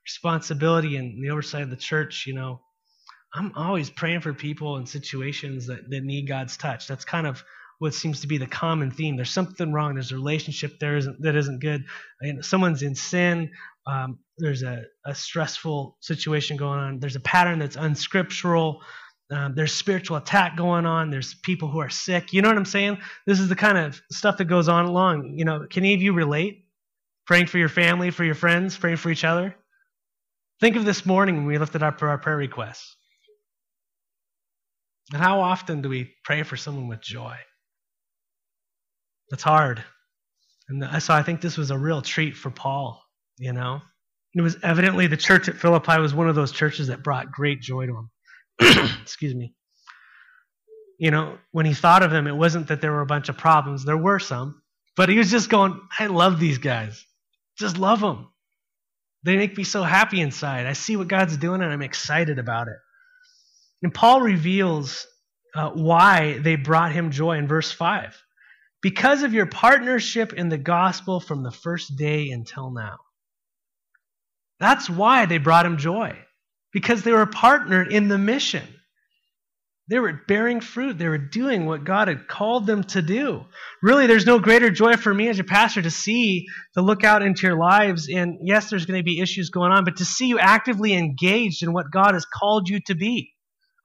responsibility 0.06 0.96
and 0.96 1.22
the 1.22 1.30
oversight 1.30 1.62
of 1.62 1.70
the 1.70 1.76
church, 1.76 2.24
you 2.26 2.34
know, 2.34 2.60
I'm 3.34 3.52
always 3.56 3.90
praying 3.90 4.20
for 4.20 4.32
people 4.32 4.76
and 4.76 4.88
situations 4.88 5.66
that, 5.66 5.90
that 5.90 6.04
need 6.04 6.28
God's 6.28 6.56
touch. 6.56 6.86
That's 6.86 7.04
kind 7.04 7.26
of 7.26 7.42
what 7.78 7.94
seems 7.94 8.20
to 8.22 8.26
be 8.26 8.38
the 8.38 8.46
common 8.46 8.90
theme. 8.90 9.16
There's 9.16 9.30
something 9.30 9.72
wrong. 9.72 9.94
There's 9.94 10.12
a 10.12 10.16
relationship 10.16 10.78
there 10.78 10.96
isn't, 10.96 11.20
that 11.22 11.36
isn't 11.36 11.60
good. 11.60 11.84
Someone's 12.40 12.82
in 12.82 12.94
sin. 12.94 13.50
Um, 13.86 14.18
there's 14.38 14.62
a, 14.62 14.84
a, 15.04 15.14
stressful 15.14 15.96
situation 16.00 16.56
going 16.56 16.78
on. 16.78 16.98
There's 16.98 17.16
a 17.16 17.20
pattern 17.20 17.58
that's 17.58 17.76
unscriptural. 17.76 18.82
Um, 19.30 19.54
there's 19.54 19.72
spiritual 19.72 20.16
attack 20.16 20.56
going 20.56 20.86
on. 20.86 21.10
There's 21.10 21.34
people 21.34 21.68
who 21.68 21.78
are 21.78 21.88
sick. 21.88 22.32
You 22.32 22.42
know 22.42 22.48
what 22.48 22.56
I'm 22.56 22.64
saying? 22.64 22.98
This 23.26 23.38
is 23.38 23.48
the 23.48 23.56
kind 23.56 23.78
of 23.78 24.00
stuff 24.10 24.38
that 24.38 24.46
goes 24.46 24.68
on 24.68 24.86
along. 24.86 25.34
You 25.36 25.44
know, 25.44 25.66
can 25.70 25.84
any 25.84 25.94
of 25.94 26.02
you 26.02 26.12
relate? 26.12 26.64
Praying 27.26 27.46
for 27.46 27.58
your 27.58 27.68
family, 27.68 28.10
for 28.10 28.24
your 28.24 28.34
friends, 28.34 28.76
praying 28.76 28.98
for 28.98 29.10
each 29.10 29.24
other? 29.24 29.54
Think 30.60 30.76
of 30.76 30.84
this 30.84 31.04
morning 31.04 31.36
when 31.36 31.46
we 31.46 31.58
lifted 31.58 31.82
up 31.82 32.02
our 32.02 32.18
prayer 32.18 32.36
requests. 32.36 32.96
And 35.12 35.22
how 35.22 35.40
often 35.40 35.82
do 35.82 35.88
we 35.88 36.14
pray 36.24 36.42
for 36.42 36.56
someone 36.56 36.88
with 36.88 37.00
joy? 37.00 37.36
It's 39.30 39.42
hard. 39.42 39.82
And 40.68 41.02
so 41.02 41.14
I 41.14 41.22
think 41.22 41.40
this 41.40 41.56
was 41.56 41.70
a 41.70 41.78
real 41.78 42.02
treat 42.02 42.36
for 42.36 42.50
Paul, 42.50 43.02
you 43.38 43.52
know. 43.52 43.80
It 44.34 44.42
was 44.42 44.56
evidently 44.62 45.06
the 45.06 45.16
church 45.16 45.48
at 45.48 45.56
Philippi 45.56 45.98
was 45.98 46.14
one 46.14 46.28
of 46.28 46.34
those 46.34 46.52
churches 46.52 46.88
that 46.88 47.02
brought 47.02 47.32
great 47.32 47.60
joy 47.60 47.86
to 47.86 47.96
him. 47.96 48.10
Excuse 49.02 49.34
me. 49.34 49.54
You 50.98 51.10
know, 51.10 51.38
when 51.52 51.66
he 51.66 51.74
thought 51.74 52.02
of 52.02 52.10
them, 52.10 52.26
it 52.26 52.36
wasn't 52.36 52.68
that 52.68 52.80
there 52.80 52.92
were 52.92 53.02
a 53.02 53.06
bunch 53.06 53.28
of 53.28 53.38
problems. 53.38 53.84
There 53.84 53.96
were 53.96 54.18
some. 54.18 54.60
But 54.96 55.08
he 55.08 55.18
was 55.18 55.30
just 55.30 55.50
going, 55.50 55.80
I 55.98 56.06
love 56.06 56.40
these 56.40 56.58
guys. 56.58 57.04
Just 57.58 57.78
love 57.78 58.00
them. 58.00 58.28
They 59.24 59.36
make 59.36 59.56
me 59.56 59.64
so 59.64 59.82
happy 59.82 60.20
inside. 60.20 60.66
I 60.66 60.72
see 60.72 60.96
what 60.96 61.08
God's 61.08 61.36
doing 61.36 61.62
and 61.62 61.72
I'm 61.72 61.82
excited 61.82 62.38
about 62.38 62.68
it. 62.68 62.76
And 63.82 63.92
Paul 63.92 64.20
reveals 64.20 65.06
uh, 65.54 65.70
why 65.70 66.38
they 66.38 66.56
brought 66.56 66.92
him 66.92 67.10
joy 67.10 67.38
in 67.38 67.46
verse 67.46 67.72
5 67.72 68.16
because 68.82 69.22
of 69.22 69.32
your 69.32 69.46
partnership 69.46 70.32
in 70.32 70.48
the 70.48 70.58
gospel 70.58 71.20
from 71.20 71.42
the 71.42 71.50
first 71.50 71.96
day 71.96 72.30
until 72.30 72.70
now. 72.70 72.96
That's 74.60 74.88
why 74.88 75.26
they 75.26 75.38
brought 75.38 75.66
him 75.66 75.76
joy, 75.76 76.16
because 76.72 77.02
they 77.02 77.12
were 77.12 77.26
partnered 77.26 77.92
in 77.92 78.08
the 78.08 78.18
mission. 78.18 78.66
They 79.88 80.00
were 80.00 80.20
bearing 80.26 80.60
fruit. 80.60 80.98
They 80.98 81.06
were 81.06 81.16
doing 81.16 81.64
what 81.64 81.84
God 81.84 82.08
had 82.08 82.26
called 82.26 82.66
them 82.66 82.82
to 82.84 83.02
do. 83.02 83.44
Really, 83.82 84.08
there's 84.08 84.26
no 84.26 84.40
greater 84.40 84.68
joy 84.68 84.96
for 84.96 85.14
me 85.14 85.28
as 85.28 85.38
a 85.38 85.44
pastor 85.44 85.80
to 85.80 85.92
see, 85.92 86.46
to 86.74 86.82
look 86.82 87.04
out 87.04 87.22
into 87.22 87.46
your 87.46 87.56
lives. 87.56 88.08
And 88.08 88.38
yes, 88.42 88.68
there's 88.68 88.86
going 88.86 88.98
to 88.98 89.04
be 89.04 89.20
issues 89.20 89.50
going 89.50 89.70
on, 89.70 89.84
but 89.84 89.98
to 89.98 90.04
see 90.04 90.26
you 90.26 90.40
actively 90.40 90.92
engaged 90.94 91.62
in 91.62 91.72
what 91.72 91.92
God 91.92 92.14
has 92.14 92.24
called 92.24 92.68
you 92.68 92.80
to 92.86 92.96
be, 92.96 93.32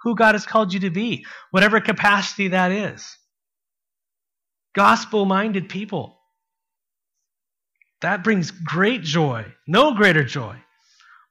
who 0.01 0.15
God 0.15 0.33
has 0.33 0.45
called 0.45 0.73
you 0.73 0.79
to 0.79 0.89
be, 0.89 1.23
whatever 1.51 1.79
capacity 1.79 2.47
that 2.47 2.71
is 2.71 3.17
gospel 4.73 5.25
minded 5.25 5.69
people. 5.69 6.17
That 8.01 8.23
brings 8.23 8.51
great 8.51 9.03
joy, 9.03 9.45
no 9.67 9.93
greater 9.93 10.23
joy. 10.23 10.57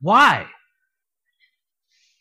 Why? 0.01 0.47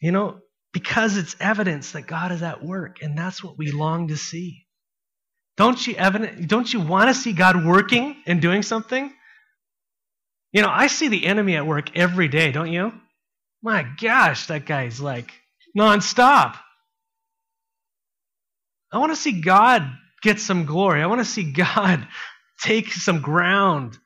You 0.01 0.11
know, 0.11 0.39
because 0.73 1.17
it's 1.17 1.35
evidence 1.39 1.91
that 1.91 2.07
God 2.07 2.31
is 2.31 2.41
at 2.41 2.63
work, 2.63 3.01
and 3.01 3.17
that's 3.17 3.43
what 3.43 3.57
we 3.57 3.71
long 3.71 4.07
to 4.07 4.17
see. 4.17 4.65
Don't 5.57 5.85
you 5.85 5.95
evident, 5.95 6.47
don't 6.47 6.71
you 6.71 6.79
want 6.79 7.09
to 7.09 7.13
see 7.13 7.33
God 7.33 7.65
working 7.65 8.15
and 8.25 8.41
doing 8.41 8.63
something? 8.63 9.11
You 10.51 10.61
know, 10.61 10.69
I 10.71 10.87
see 10.87 11.09
the 11.09 11.25
enemy 11.25 11.55
at 11.57 11.67
work 11.67 11.95
every 11.97 12.27
day, 12.27 12.51
don't 12.51 12.71
you? 12.71 12.93
My 13.61 13.85
gosh, 14.01 14.47
that 14.47 14.65
guy's 14.65 14.99
like 15.01 15.31
nonstop. 15.77 16.55
I 18.91 18.97
want 18.97 19.11
to 19.11 19.17
see 19.17 19.41
God 19.41 19.83
get 20.21 20.39
some 20.39 20.65
glory. 20.65 21.01
I 21.01 21.07
want 21.07 21.19
to 21.19 21.25
see 21.25 21.51
God 21.51 22.07
take 22.61 22.91
some 22.91 23.21
ground, 23.21 23.97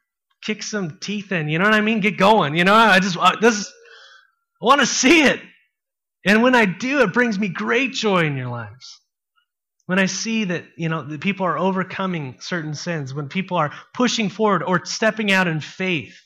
kick 0.43 0.63
some 0.63 0.99
teeth 0.99 1.31
in. 1.31 1.49
You 1.49 1.59
know 1.59 1.65
what 1.65 1.73
I 1.73 1.81
mean? 1.81 1.99
Get 1.99 2.17
going. 2.17 2.55
You 2.55 2.63
know, 2.63 2.75
I 2.75 2.99
just 2.99 3.17
uh, 3.17 3.35
this 3.39 3.71
I 4.61 4.65
want 4.65 4.81
to 4.81 4.87
see 4.87 5.23
it. 5.23 5.41
And 6.25 6.41
when 6.41 6.55
I 6.55 6.65
do, 6.65 7.01
it 7.01 7.11
brings 7.11 7.37
me 7.37 7.49
great 7.49 7.91
joy 7.91 8.25
in 8.25 8.37
your 8.37 8.47
lives. 8.47 9.01
When 9.87 9.99
I 9.99 10.05
see 10.05 10.45
that, 10.45 10.63
you 10.77 10.87
know, 10.87 11.01
that 11.03 11.19
people 11.19 11.45
are 11.45 11.57
overcoming 11.57 12.37
certain 12.39 12.73
sins, 12.73 13.13
when 13.13 13.27
people 13.27 13.57
are 13.57 13.73
pushing 13.93 14.29
forward 14.29 14.63
or 14.63 14.85
stepping 14.85 15.33
out 15.33 15.47
in 15.49 15.59
faith 15.59 16.17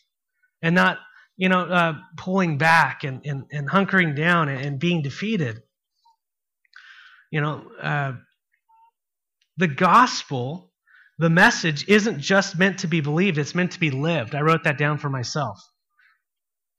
and 0.62 0.76
not, 0.76 1.00
you 1.36 1.50
know, 1.50 1.62
uh, 1.62 1.94
pulling 2.16 2.60
back 2.60 3.04
and, 3.04 3.26
and, 3.26 3.46
and 3.52 3.68
hunkering 3.68 4.16
down 4.16 4.50
and, 4.50 4.64
and 4.64 4.80
being 4.80 5.02
defeated. 5.02 5.64
You 7.32 7.42
know, 7.42 7.66
uh, 7.82 8.14
the 9.58 9.68
gospel, 9.68 10.72
the 11.20 11.30
message, 11.30 11.88
isn't 11.88 12.20
just 12.20 12.58
meant 12.58 12.80
to 12.80 12.88
be 12.88 13.02
believed, 13.02 13.38
it's 13.38 13.56
meant 13.56 13.72
to 13.72 13.80
be 13.80 13.92
lived. 13.92 14.36
I 14.36 14.42
wrote 14.42 14.64
that 14.64 14.78
down 14.78 14.98
for 14.98 15.10
myself. 15.10 15.60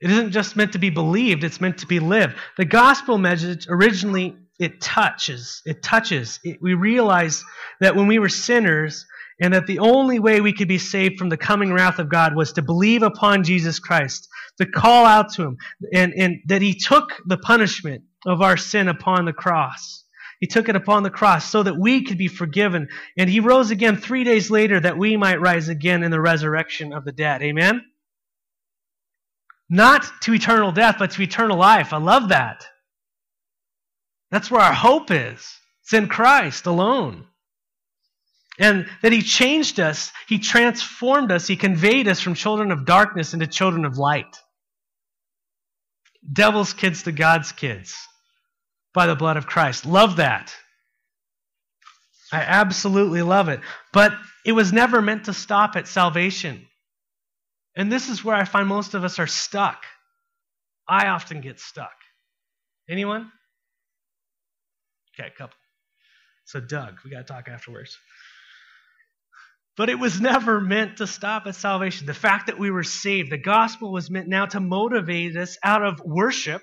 It 0.01 0.11
isn't 0.11 0.31
just 0.31 0.55
meant 0.55 0.73
to 0.73 0.79
be 0.79 0.91
believed, 0.91 1.43
it's 1.43 1.61
meant 1.61 1.79
to 1.79 1.87
be 1.87 1.99
lived. 1.99 2.37
The 2.57 2.65
gospel 2.65 3.19
message 3.19 3.67
originally 3.69 4.37
it 4.59 4.81
touches, 4.81 5.63
it 5.65 5.83
touches. 5.83 6.41
It, 6.43 6.59
we 6.61 6.75
realize 6.75 7.45
that 7.81 7.95
when 7.95 8.07
we 8.07 8.19
were 8.19 8.29
sinners 8.29 9.07
and 9.41 9.55
that 9.55 9.67
the 9.67 9.79
only 9.79 10.19
way 10.19 10.41
we 10.41 10.53
could 10.53 10.67
be 10.67 10.79
saved 10.79 11.19
from 11.19 11.29
the 11.29 11.37
coming 11.37 11.73
wrath 11.73 11.99
of 11.99 12.09
God 12.09 12.35
was 12.35 12.53
to 12.55 12.63
believe 12.63 13.03
upon 13.03 13.45
Jesus 13.45 13.79
Christ, 13.79 14.29
to 14.59 14.67
call 14.67 15.05
out 15.05 15.33
to 15.35 15.43
him, 15.43 15.57
and, 15.95 16.13
and 16.15 16.37
that 16.47 16.61
he 16.61 16.75
took 16.75 17.13
the 17.27 17.39
punishment 17.39 18.03
of 18.27 18.43
our 18.43 18.57
sin 18.57 18.89
upon 18.89 19.25
the 19.25 19.33
cross. 19.33 20.05
He 20.41 20.47
took 20.47 20.69
it 20.69 20.77
upon 20.77 21.03
the 21.03 21.11
cross 21.11 21.51
so 21.51 21.63
that 21.65 21.77
we 21.77 22.05
could 22.05 22.19
be 22.19 22.29
forgiven. 22.29 22.89
And 23.17 23.29
he 23.29 23.41
rose 23.41 23.71
again 23.71 23.97
three 23.97 24.23
days 24.23 24.51
later 24.51 24.79
that 24.79 24.97
we 24.97 25.17
might 25.17 25.41
rise 25.41 25.69
again 25.69 26.03
in 26.05 26.11
the 26.11 26.21
resurrection 26.21 26.93
of 26.93 27.05
the 27.05 27.13
dead. 27.13 27.43
Amen? 27.43 27.85
Not 29.69 30.07
to 30.23 30.35
eternal 30.35 30.71
death, 30.73 30.97
but 30.99 31.11
to 31.13 31.23
eternal 31.23 31.59
life. 31.59 31.93
I 31.93 31.99
love 31.99 32.29
that. 32.29 32.67
That's 34.31 34.51
where 34.51 34.61
our 34.61 34.73
hope 34.73 35.11
is. 35.11 35.57
It's 35.83 35.93
in 35.93 36.07
Christ 36.07 36.67
alone. 36.67 37.27
And 38.61 38.89
that 39.03 39.13
he 39.13 39.23
changed 39.23 39.79
us, 39.79 40.11
he 40.27 40.39
transformed 40.39 41.31
us, 41.31 41.47
he 41.47 41.57
conveyed 41.57 42.09
us 42.09 42.21
from 42.21 42.35
children 42.35 42.73
of 42.73 42.87
darkness 42.87 43.33
into 43.33 43.47
children 43.47 43.85
of 43.85 43.99
light. 43.99 44.37
Devil's 46.31 46.73
kids 46.73 47.05
to 47.05 47.13
God's 47.13 47.53
kids 47.53 47.97
by 48.99 49.07
the 49.07 49.15
blood 49.15 49.37
of 49.37 49.47
Christ. 49.47 49.87
Love 49.87 50.17
that. 50.17 50.53
I 52.33 52.41
absolutely 52.41 53.23
love 53.23 53.49
it. 53.49 53.61
But 53.93 54.13
it 54.45 54.51
was 54.51 54.73
never 54.73 55.01
meant 55.01 55.27
to 55.27 55.33
stop 55.33 55.77
at 55.77 55.87
salvation. 55.87 56.67
And 57.77 57.93
this 57.93 58.09
is 58.09 58.25
where 58.25 58.35
I 58.35 58.45
find 58.45 58.67
most 58.67 58.95
of 58.95 59.05
us 59.05 59.21
are 59.21 59.29
stuck. 59.29 59.85
I 60.89 61.11
often 61.11 61.41
get 61.41 61.61
stuck. 61.61 61.95
Anyone? 62.91 63.31
Okay, 65.15 65.29
a 65.29 65.39
couple. 65.39 65.57
So, 66.47 66.59
Doug, 66.59 66.99
we 67.05 67.13
got 67.13 67.25
to 67.25 67.33
talk 67.33 67.47
afterwards. 67.47 67.97
But 69.77 69.91
it 69.91 70.01
was 70.01 70.21
never 70.21 70.61
meant 70.61 70.97
to 70.97 71.07
stop 71.07 71.47
at 71.47 71.55
salvation. 71.55 72.09
The 72.09 72.15
fact 72.15 72.49
that 72.49 72.59
we 72.59 72.73
were 72.73 72.83
saved, 72.83 73.31
the 73.31 73.39
gospel 73.39 73.93
was 73.93 74.11
meant 74.11 74.27
now 74.27 74.47
to 74.47 74.59
motivate 74.59 75.37
us 75.37 75.57
out 75.63 75.85
of 75.85 76.01
worship, 76.05 76.63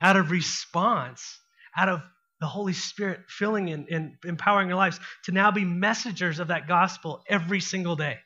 out 0.00 0.16
of 0.16 0.30
response, 0.30 1.40
out 1.76 1.88
of 1.88 2.02
the 2.40 2.46
Holy 2.46 2.72
Spirit 2.72 3.20
filling 3.28 3.70
and, 3.70 3.88
and 3.88 4.16
empowering 4.24 4.68
your 4.68 4.76
lives 4.76 4.98
to 5.24 5.32
now 5.32 5.50
be 5.52 5.64
messengers 5.64 6.40
of 6.40 6.48
that 6.48 6.66
gospel 6.66 7.22
every 7.28 7.60
single 7.60 7.94
day. 7.94 8.18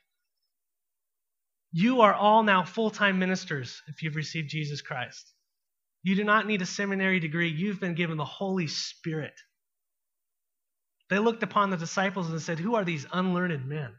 You 1.70 2.00
are 2.00 2.14
all 2.14 2.42
now 2.42 2.64
full 2.64 2.90
time 2.90 3.18
ministers 3.18 3.82
if 3.88 4.02
you've 4.02 4.16
received 4.16 4.48
Jesus 4.48 4.80
Christ. 4.80 5.30
You 6.02 6.14
do 6.14 6.24
not 6.24 6.46
need 6.46 6.62
a 6.62 6.66
seminary 6.66 7.20
degree. 7.20 7.50
You've 7.50 7.80
been 7.80 7.94
given 7.94 8.16
the 8.16 8.24
Holy 8.24 8.68
Spirit. 8.68 9.34
They 11.10 11.18
looked 11.18 11.42
upon 11.42 11.70
the 11.70 11.76
disciples 11.76 12.30
and 12.30 12.40
said, 12.40 12.58
Who 12.58 12.74
are 12.76 12.84
these 12.84 13.06
unlearned 13.12 13.66
men? 13.66 13.92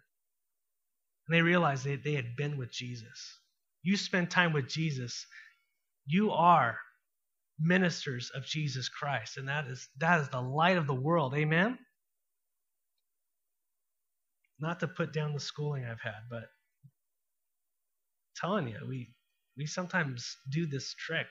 And 1.27 1.35
they 1.35 1.41
realized 1.41 1.85
they, 1.85 1.97
they 1.97 2.13
had 2.13 2.35
been 2.35 2.57
with 2.57 2.71
Jesus. 2.71 3.39
You 3.83 3.97
spend 3.97 4.31
time 4.31 4.53
with 4.53 4.67
Jesus, 4.67 5.27
you 6.05 6.31
are 6.31 6.79
ministers 7.59 8.31
of 8.35 8.45
Jesus 8.45 8.89
Christ. 8.89 9.37
And 9.37 9.47
that 9.47 9.67
is 9.67 9.89
that 9.97 10.21
is 10.21 10.29
the 10.29 10.41
light 10.41 10.77
of 10.77 10.87
the 10.87 10.95
world. 10.95 11.33
Amen? 11.35 11.77
Not 14.59 14.79
to 14.79 14.87
put 14.87 15.13
down 15.13 15.33
the 15.33 15.39
schooling 15.39 15.85
I've 15.85 16.01
had, 16.01 16.21
but 16.29 16.43
I'm 16.83 16.89
telling 18.35 18.67
you, 18.67 18.77
we 18.87 19.13
we 19.55 19.65
sometimes 19.65 20.37
do 20.49 20.65
this 20.67 20.93
trick, 20.93 21.27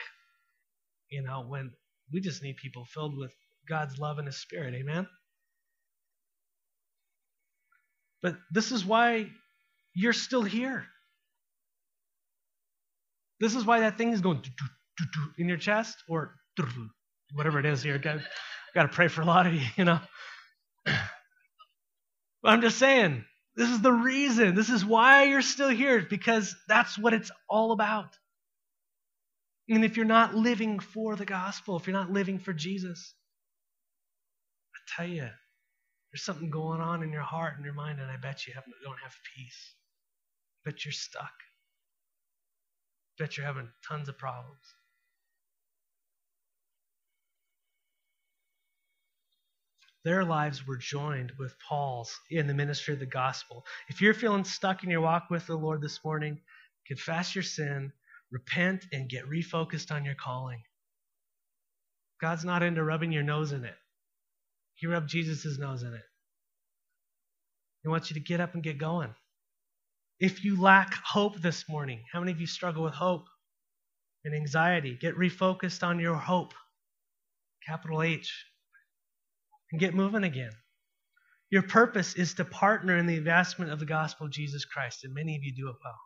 you 1.10 1.22
know, 1.22 1.44
when 1.46 1.72
we 2.12 2.20
just 2.20 2.42
need 2.42 2.56
people 2.56 2.84
filled 2.84 3.16
with 3.16 3.32
God's 3.68 3.98
love 3.98 4.18
and 4.18 4.26
His 4.26 4.36
Spirit. 4.36 4.74
Amen? 4.74 5.06
But 8.22 8.36
this 8.50 8.72
is 8.72 8.84
why 8.84 9.28
you're 9.94 10.12
still 10.12 10.42
here. 10.42 10.86
This 13.38 13.54
is 13.54 13.64
why 13.64 13.80
that 13.80 13.98
thing 13.98 14.12
is 14.12 14.20
going 14.20 14.42
in 15.38 15.48
your 15.48 15.58
chest 15.58 15.96
or 16.08 16.34
whatever 17.34 17.58
it 17.58 17.66
is 17.66 17.82
here. 17.82 17.98
Got, 17.98 18.20
got 18.74 18.82
to 18.82 18.88
pray 18.88 19.08
for 19.08 19.22
a 19.22 19.26
lot 19.26 19.46
of 19.46 19.54
you, 19.54 19.66
you 19.76 19.84
know. 19.84 20.00
But 22.42 22.52
I'm 22.52 22.60
just 22.60 22.78
saying, 22.78 23.24
this 23.56 23.70
is 23.70 23.80
the 23.80 23.92
reason. 23.92 24.54
This 24.54 24.68
is 24.68 24.84
why 24.84 25.24
you're 25.24 25.42
still 25.42 25.70
here, 25.70 26.06
because 26.08 26.54
that's 26.68 26.96
what 26.96 27.12
it's 27.12 27.30
all 27.48 27.72
about. 27.72 28.14
And 29.68 29.84
if 29.84 29.96
you're 29.96 30.06
not 30.06 30.36
living 30.36 30.78
for 30.78 31.16
the 31.16 31.24
gospel, 31.24 31.76
if 31.76 31.86
you're 31.86 31.96
not 31.96 32.12
living 32.12 32.38
for 32.38 32.52
Jesus, 32.52 33.14
I 34.76 34.78
tell 34.96 35.10
you, 35.10 35.28
there's 36.12 36.24
something 36.24 36.50
going 36.50 36.80
on 36.80 37.02
in 37.02 37.10
your 37.10 37.22
heart 37.22 37.54
and 37.56 37.64
your 37.64 37.74
mind, 37.74 37.98
and 37.98 38.10
I 38.10 38.16
bet 38.16 38.46
you 38.46 38.52
have, 38.54 38.64
don't 38.84 39.00
have 39.02 39.14
peace. 39.34 39.74
I 40.64 40.70
bet 40.70 40.84
you're 40.84 40.92
stuck. 40.92 41.24
I 41.24 41.64
bet 43.24 43.36
you're 43.36 43.46
having 43.46 43.68
tons 43.88 44.08
of 44.08 44.18
problems. 44.18 44.60
Their 50.06 50.24
lives 50.24 50.64
were 50.64 50.76
joined 50.76 51.32
with 51.36 51.58
Paul's 51.58 52.16
in 52.30 52.46
the 52.46 52.54
ministry 52.54 52.94
of 52.94 53.00
the 53.00 53.06
gospel. 53.06 53.66
If 53.88 54.00
you're 54.00 54.14
feeling 54.14 54.44
stuck 54.44 54.84
in 54.84 54.90
your 54.90 55.00
walk 55.00 55.30
with 55.30 55.48
the 55.48 55.56
Lord 55.56 55.82
this 55.82 56.04
morning, 56.04 56.38
confess 56.86 57.34
your 57.34 57.42
sin, 57.42 57.92
repent, 58.30 58.86
and 58.92 59.08
get 59.08 59.28
refocused 59.28 59.90
on 59.90 60.04
your 60.04 60.14
calling. 60.14 60.62
God's 62.20 62.44
not 62.44 62.62
into 62.62 62.84
rubbing 62.84 63.10
your 63.10 63.24
nose 63.24 63.50
in 63.50 63.64
it. 63.64 63.74
He 64.76 64.86
rubbed 64.86 65.08
Jesus' 65.08 65.58
nose 65.58 65.82
in 65.82 65.92
it. 65.92 66.04
He 67.82 67.88
wants 67.88 68.08
you 68.08 68.14
to 68.14 68.20
get 68.20 68.40
up 68.40 68.54
and 68.54 68.62
get 68.62 68.78
going. 68.78 69.12
If 70.20 70.44
you 70.44 70.62
lack 70.62 70.94
hope 70.94 71.42
this 71.42 71.68
morning, 71.68 72.04
how 72.12 72.20
many 72.20 72.30
of 72.30 72.40
you 72.40 72.46
struggle 72.46 72.84
with 72.84 72.94
hope 72.94 73.26
and 74.24 74.36
anxiety? 74.36 74.96
Get 75.00 75.16
refocused 75.16 75.82
on 75.82 75.98
your 75.98 76.14
hope, 76.14 76.54
capital 77.66 78.04
H 78.04 78.46
and 79.70 79.80
get 79.80 79.94
moving 79.94 80.24
again. 80.24 80.52
Your 81.50 81.62
purpose 81.62 82.14
is 82.14 82.34
to 82.34 82.44
partner 82.44 82.96
in 82.96 83.06
the 83.06 83.16
advancement 83.16 83.70
of 83.70 83.78
the 83.78 83.86
gospel 83.86 84.26
of 84.26 84.32
Jesus 84.32 84.64
Christ, 84.64 85.04
and 85.04 85.14
many 85.14 85.36
of 85.36 85.42
you 85.44 85.54
do 85.54 85.68
it 85.68 85.76
well. 85.84 86.00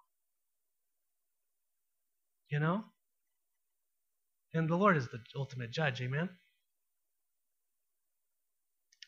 You 2.51 2.61
know? 2.61 2.85
And 4.53 4.69
the 4.69 4.77
Lord 4.77 4.97
is 4.97 5.09
the 5.09 5.21
ultimate 5.37 5.71
judge, 5.71 6.03
amen? 6.03 6.29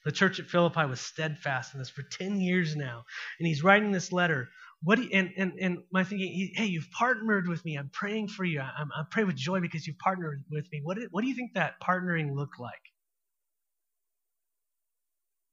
The 0.04 0.12
church 0.12 0.40
at 0.40 0.46
Philippi 0.48 0.84
was 0.86 1.00
steadfast 1.00 1.74
in 1.74 1.78
this 1.78 1.90
for 1.90 2.02
10 2.02 2.40
years 2.40 2.74
now. 2.74 3.04
And 3.38 3.46
he's 3.46 3.62
writing 3.62 3.92
this 3.92 4.12
letter. 4.12 4.48
What 4.82 4.98
you, 4.98 5.08
and, 5.12 5.30
and, 5.36 5.52
and 5.60 5.78
my 5.92 6.02
thinking, 6.02 6.52
hey, 6.54 6.66
you've 6.66 6.90
partnered 6.90 7.46
with 7.46 7.64
me. 7.64 7.76
I'm 7.76 7.90
praying 7.92 8.28
for 8.28 8.44
you. 8.44 8.60
I'm, 8.60 8.90
I 8.92 9.04
pray 9.10 9.22
with 9.22 9.36
joy 9.36 9.60
because 9.60 9.86
you've 9.86 9.98
partnered 9.98 10.44
with 10.50 10.66
me. 10.72 10.80
What, 10.82 10.98
what 11.10 11.22
do 11.22 11.28
you 11.28 11.34
think 11.34 11.54
that 11.54 11.74
partnering 11.80 12.34
looked 12.34 12.58
like? 12.58 12.80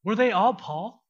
Were 0.04 0.16
they 0.16 0.32
all 0.32 0.54
Paul? 0.54 1.04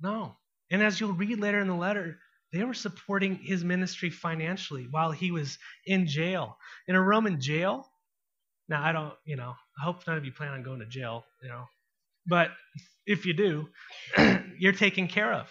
No. 0.00 0.36
And 0.70 0.82
as 0.82 0.98
you'll 1.00 1.12
read 1.12 1.38
later 1.38 1.60
in 1.60 1.68
the 1.68 1.74
letter, 1.74 2.18
they 2.52 2.64
were 2.64 2.74
supporting 2.74 3.36
his 3.36 3.64
ministry 3.64 4.10
financially 4.10 4.86
while 4.90 5.10
he 5.10 5.30
was 5.30 5.58
in 5.86 6.06
jail. 6.06 6.56
In 6.88 6.96
a 6.96 7.00
Roman 7.00 7.40
jail, 7.40 7.88
now 8.68 8.82
I 8.82 8.92
don't, 8.92 9.14
you 9.24 9.36
know, 9.36 9.54
I 9.80 9.84
hope 9.84 10.06
none 10.06 10.16
of 10.16 10.24
you 10.24 10.32
plan 10.32 10.52
on 10.52 10.62
going 10.62 10.80
to 10.80 10.86
jail, 10.86 11.24
you 11.42 11.48
know, 11.48 11.64
but 12.26 12.50
if 13.06 13.26
you 13.26 13.32
do, 13.32 13.68
you're 14.58 14.72
taken 14.72 15.08
care 15.08 15.32
of. 15.32 15.50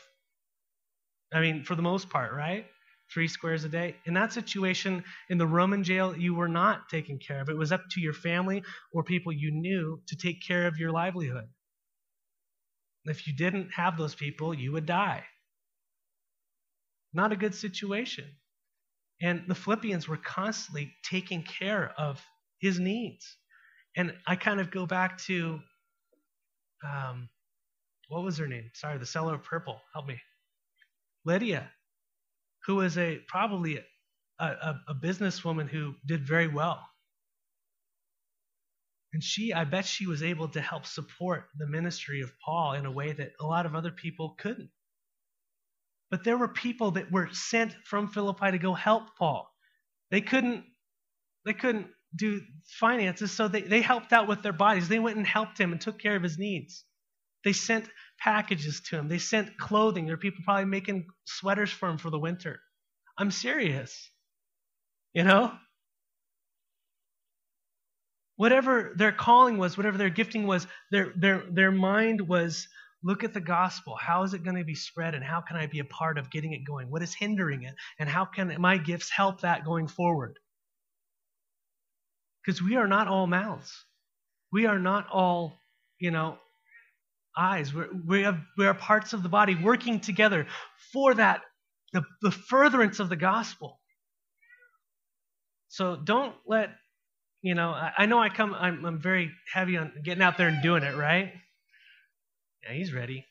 I 1.33 1.39
mean, 1.39 1.63
for 1.63 1.75
the 1.75 1.81
most 1.81 2.09
part, 2.09 2.33
right? 2.33 2.65
Three 3.13 3.27
squares 3.27 3.63
a 3.63 3.69
day. 3.69 3.95
In 4.05 4.13
that 4.13 4.33
situation, 4.33 5.03
in 5.29 5.37
the 5.37 5.47
Roman 5.47 5.83
jail, 5.83 6.15
you 6.15 6.33
were 6.33 6.47
not 6.47 6.89
taken 6.89 7.19
care 7.19 7.41
of. 7.41 7.49
It 7.49 7.57
was 7.57 7.71
up 7.71 7.83
to 7.91 8.01
your 8.01 8.13
family 8.13 8.63
or 8.93 9.03
people 9.03 9.31
you 9.31 9.51
knew 9.51 10.01
to 10.07 10.15
take 10.15 10.41
care 10.45 10.67
of 10.67 10.77
your 10.77 10.91
livelihood. 10.91 11.47
If 13.05 13.27
you 13.27 13.33
didn't 13.33 13.71
have 13.75 13.97
those 13.97 14.15
people, 14.15 14.53
you 14.53 14.71
would 14.71 14.85
die. 14.85 15.23
Not 17.13 17.31
a 17.31 17.35
good 17.35 17.55
situation. 17.55 18.25
And 19.21 19.43
the 19.47 19.55
Philippians 19.55 20.07
were 20.07 20.17
constantly 20.17 20.93
taking 21.03 21.43
care 21.43 21.93
of 21.97 22.23
his 22.59 22.79
needs. 22.79 23.37
And 23.95 24.15
I 24.25 24.35
kind 24.35 24.59
of 24.59 24.71
go 24.71 24.85
back 24.85 25.17
to, 25.23 25.59
um, 26.87 27.29
what 28.07 28.23
was 28.23 28.37
her 28.37 28.47
name? 28.47 28.69
Sorry, 28.73 28.97
the 28.97 29.05
seller 29.05 29.35
of 29.35 29.43
purple. 29.43 29.81
Help 29.93 30.07
me. 30.07 30.19
Lydia 31.25 31.69
who 32.65 32.75
was 32.75 32.97
a 32.97 33.19
probably 33.27 33.77
a, 34.39 34.45
a, 34.45 34.79
a 34.89 34.95
businesswoman 34.95 35.69
who 35.69 35.95
did 36.05 36.27
very 36.27 36.47
well. 36.47 36.81
And 39.13 39.23
she, 39.23 39.51
I 39.53 39.65
bet 39.65 39.85
she 39.85 40.07
was 40.07 40.23
able 40.23 40.47
to 40.49 40.61
help 40.61 40.85
support 40.85 41.45
the 41.57 41.67
ministry 41.67 42.21
of 42.21 42.31
Paul 42.43 42.73
in 42.73 42.85
a 42.85 42.91
way 42.91 43.11
that 43.11 43.33
a 43.41 43.45
lot 43.45 43.65
of 43.65 43.75
other 43.75 43.91
people 43.91 44.35
couldn't. 44.37 44.69
But 46.09 46.23
there 46.23 46.37
were 46.37 46.47
people 46.47 46.91
that 46.91 47.11
were 47.11 47.29
sent 47.31 47.73
from 47.85 48.07
Philippi 48.07 48.51
to 48.51 48.57
go 48.57 48.73
help 48.73 49.03
Paul. 49.17 49.49
They 50.11 50.21
couldn't, 50.21 50.63
they 51.45 51.53
couldn't 51.53 51.87
do 52.15 52.41
finances, 52.79 53.31
so 53.31 53.47
they, 53.47 53.61
they 53.61 53.81
helped 53.81 54.11
out 54.13 54.27
with 54.27 54.43
their 54.43 54.53
bodies. 54.53 54.87
They 54.87 54.99
went 54.99 55.17
and 55.17 55.27
helped 55.27 55.57
him 55.57 55.71
and 55.71 55.79
took 55.79 55.99
care 55.99 56.15
of 56.15 56.23
his 56.23 56.37
needs. 56.37 56.83
They 57.43 57.53
sent 57.53 57.89
packages 58.23 58.81
to 58.89 58.97
him. 58.97 59.07
They 59.07 59.17
sent 59.17 59.57
clothing. 59.57 60.05
There 60.05 60.13
are 60.13 60.17
people 60.17 60.43
probably 60.43 60.65
making 60.65 61.07
sweaters 61.25 61.71
for 61.71 61.89
him 61.89 61.97
for 61.97 62.09
the 62.09 62.19
winter. 62.19 62.59
I'm 63.17 63.31
serious. 63.31 64.09
You 65.13 65.23
know? 65.23 65.51
Whatever 68.35 68.93
their 68.95 69.11
calling 69.11 69.57
was, 69.57 69.77
whatever 69.77 69.97
their 69.97 70.09
gifting 70.09 70.47
was, 70.47 70.65
their, 70.91 71.13
their, 71.15 71.43
their 71.51 71.71
mind 71.71 72.27
was 72.27 72.67
look 73.03 73.23
at 73.23 73.33
the 73.33 73.41
gospel. 73.41 73.95
How 73.95 74.23
is 74.23 74.33
it 74.33 74.43
going 74.43 74.55
to 74.55 74.63
be 74.63 74.75
spread, 74.75 75.15
and 75.15 75.23
how 75.23 75.41
can 75.41 75.57
I 75.57 75.67
be 75.67 75.79
a 75.79 75.85
part 75.85 76.17
of 76.17 76.31
getting 76.31 76.53
it 76.53 76.65
going? 76.65 76.89
What 76.89 77.01
is 77.01 77.13
hindering 77.13 77.63
it, 77.63 77.73
and 77.99 78.09
how 78.09 78.25
can 78.25 78.55
my 78.59 78.77
gifts 78.77 79.09
help 79.09 79.41
that 79.41 79.65
going 79.65 79.87
forward? 79.87 80.37
Because 82.43 82.61
we 82.61 82.75
are 82.75 82.87
not 82.87 83.07
all 83.07 83.27
mouths. 83.27 83.85
We 84.51 84.65
are 84.65 84.79
not 84.79 85.07
all, 85.11 85.61
you 85.99 86.11
know, 86.11 86.37
eyes. 87.37 87.73
We're, 87.73 87.89
we, 88.05 88.23
have, 88.23 88.39
we 88.57 88.65
are 88.67 88.73
parts 88.73 89.13
of 89.13 89.23
the 89.23 89.29
body 89.29 89.55
working 89.55 89.99
together 89.99 90.47
for 90.91 91.13
that, 91.15 91.41
the, 91.93 92.03
the 92.21 92.31
furtherance 92.31 92.99
of 92.99 93.09
the 93.09 93.15
gospel. 93.15 93.79
So 95.69 95.95
don't 95.95 96.35
let, 96.45 96.69
you 97.41 97.55
know, 97.55 97.69
I, 97.69 97.91
I 97.99 98.05
know 98.05 98.19
I 98.19 98.29
come, 98.29 98.53
I'm, 98.53 98.85
I'm 98.85 99.01
very 99.01 99.31
heavy 99.53 99.77
on 99.77 99.93
getting 100.03 100.21
out 100.21 100.37
there 100.37 100.47
and 100.47 100.61
doing 100.61 100.83
it, 100.83 100.95
right? 100.95 101.31
Yeah, 102.63 102.73
he's 102.73 102.93
ready. 102.93 103.25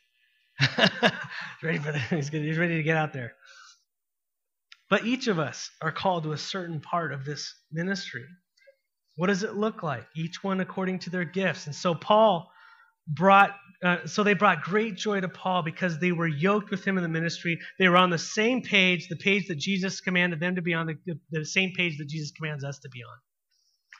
ready 1.62 1.78
for 1.78 1.92
that. 1.92 2.08
He's, 2.10 2.28
he's 2.28 2.58
ready 2.58 2.76
to 2.76 2.82
get 2.82 2.96
out 2.96 3.12
there. 3.12 3.34
But 4.88 5.04
each 5.04 5.28
of 5.28 5.38
us 5.38 5.70
are 5.80 5.92
called 5.92 6.24
to 6.24 6.32
a 6.32 6.38
certain 6.38 6.80
part 6.80 7.12
of 7.12 7.24
this 7.24 7.54
ministry. 7.70 8.24
What 9.16 9.28
does 9.28 9.42
it 9.42 9.54
look 9.54 9.82
like? 9.82 10.04
Each 10.16 10.42
one 10.42 10.60
according 10.60 11.00
to 11.00 11.10
their 11.10 11.24
gifts. 11.24 11.66
And 11.66 11.74
so 11.74 11.94
Paul 11.94 12.50
brought 13.06 13.54
uh, 13.82 14.06
so 14.06 14.22
they 14.22 14.34
brought 14.34 14.62
great 14.62 14.96
joy 14.96 15.20
to 15.20 15.28
Paul 15.28 15.62
because 15.62 15.98
they 15.98 16.12
were 16.12 16.28
yoked 16.28 16.70
with 16.70 16.84
him 16.84 16.98
in 16.98 17.02
the 17.02 17.08
ministry. 17.08 17.58
They 17.78 17.88
were 17.88 17.96
on 17.96 18.10
the 18.10 18.18
same 18.18 18.62
page, 18.62 19.08
the 19.08 19.16
page 19.16 19.48
that 19.48 19.56
Jesus 19.56 20.00
commanded 20.00 20.38
them 20.38 20.56
to 20.56 20.62
be 20.62 20.74
on, 20.74 20.86
the, 20.86 21.18
the 21.30 21.46
same 21.46 21.72
page 21.74 21.96
that 21.98 22.08
Jesus 22.08 22.30
commands 22.30 22.62
us 22.62 22.78
to 22.80 22.90
be 22.90 23.02
on. 23.02 23.16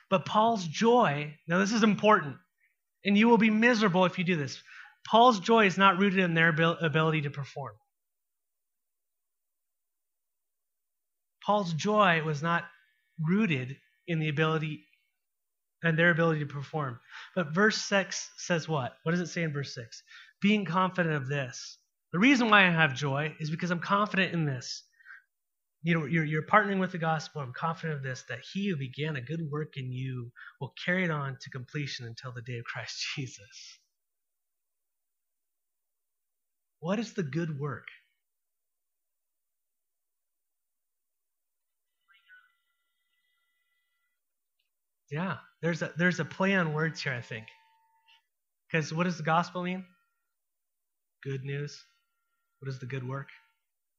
But 0.09 0.25
Paul's 0.25 0.67
joy, 0.67 1.33
now 1.47 1.57
this 1.57 1.71
is 1.71 1.83
important, 1.83 2.35
and 3.03 3.17
you 3.17 3.27
will 3.27 3.39
be 3.39 3.49
miserable 3.49 4.05
if 4.05 4.19
you 4.19 4.23
do 4.23 4.35
this. 4.35 4.61
Paul's 5.09 5.39
joy 5.39 5.65
is 5.65 5.77
not 5.77 5.97
rooted 5.97 6.19
in 6.19 6.35
their 6.35 6.49
ability 6.49 7.21
to 7.21 7.31
perform. 7.31 7.73
Paul's 11.43 11.73
joy 11.73 12.21
was 12.23 12.43
not 12.43 12.65
rooted 13.19 13.77
in 14.05 14.19
the 14.19 14.29
ability 14.29 14.83
and 15.83 15.97
their 15.97 16.11
ability 16.11 16.41
to 16.41 16.45
perform. 16.47 16.99
But 17.35 17.53
verse 17.53 17.77
6 17.77 18.31
says 18.37 18.67
what? 18.69 18.97
What 19.03 19.11
does 19.13 19.21
it 19.21 19.27
say 19.29 19.43
in 19.43 19.53
verse 19.53 19.75
6? 19.75 20.03
Being 20.41 20.65
confident 20.65 21.15
of 21.15 21.27
this, 21.27 21.77
The 22.13 22.19
reason 22.19 22.49
why 22.49 22.67
I 22.67 22.71
have 22.71 22.95
joy 22.95 23.35
is 23.39 23.51
because 23.51 23.71
I'm 23.71 23.79
confident 23.79 24.33
in 24.33 24.45
this. 24.45 24.83
You 25.83 25.99
know, 25.99 26.05
you're, 26.05 26.25
you're 26.25 26.47
partnering 26.47 26.79
with 26.79 26.91
the 26.93 26.99
gospel. 26.99 27.41
I'm 27.41 27.53
confident 27.53 27.97
of 27.97 28.03
this 28.03 28.23
that 28.29 28.41
he 28.53 28.69
who 28.69 28.77
began 28.77 29.15
a 29.17 29.21
good 29.21 29.41
work 29.51 29.77
in 29.77 29.91
you 29.91 30.31
will 30.61 30.73
carry 30.85 31.05
it 31.05 31.11
on 31.11 31.37
to 31.41 31.49
completion 31.51 32.05
until 32.07 32.33
the 32.33 32.41
day 32.43 32.59
of 32.59 32.65
Christ 32.65 33.03
Jesus. 33.15 33.79
What 36.79 36.99
is 36.99 37.13
the 37.13 37.23
good 37.23 37.59
work? 37.59 37.87
Yeah, 45.11 45.37
there's 45.61 45.81
a 45.81 45.91
there's 45.97 46.19
a 46.19 46.25
play 46.25 46.55
on 46.55 46.73
words 46.73 47.01
here, 47.01 47.13
I 47.13 47.21
think. 47.21 47.45
Because 48.71 48.93
what 48.93 49.03
does 49.03 49.17
the 49.17 49.23
gospel 49.23 49.63
mean? 49.63 49.85
Good 51.23 51.43
news. 51.43 51.83
What 52.59 52.69
is 52.69 52.79
the 52.79 52.85
good 52.85 53.07
work? 53.07 53.27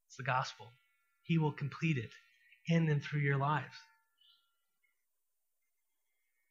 It's 0.08 0.16
the 0.16 0.22
gospel. 0.24 0.72
He 1.24 1.38
will 1.38 1.52
complete 1.52 1.98
it 1.98 2.10
in 2.66 2.88
and 2.88 3.02
through 3.02 3.20
your 3.20 3.36
lives. 3.36 3.74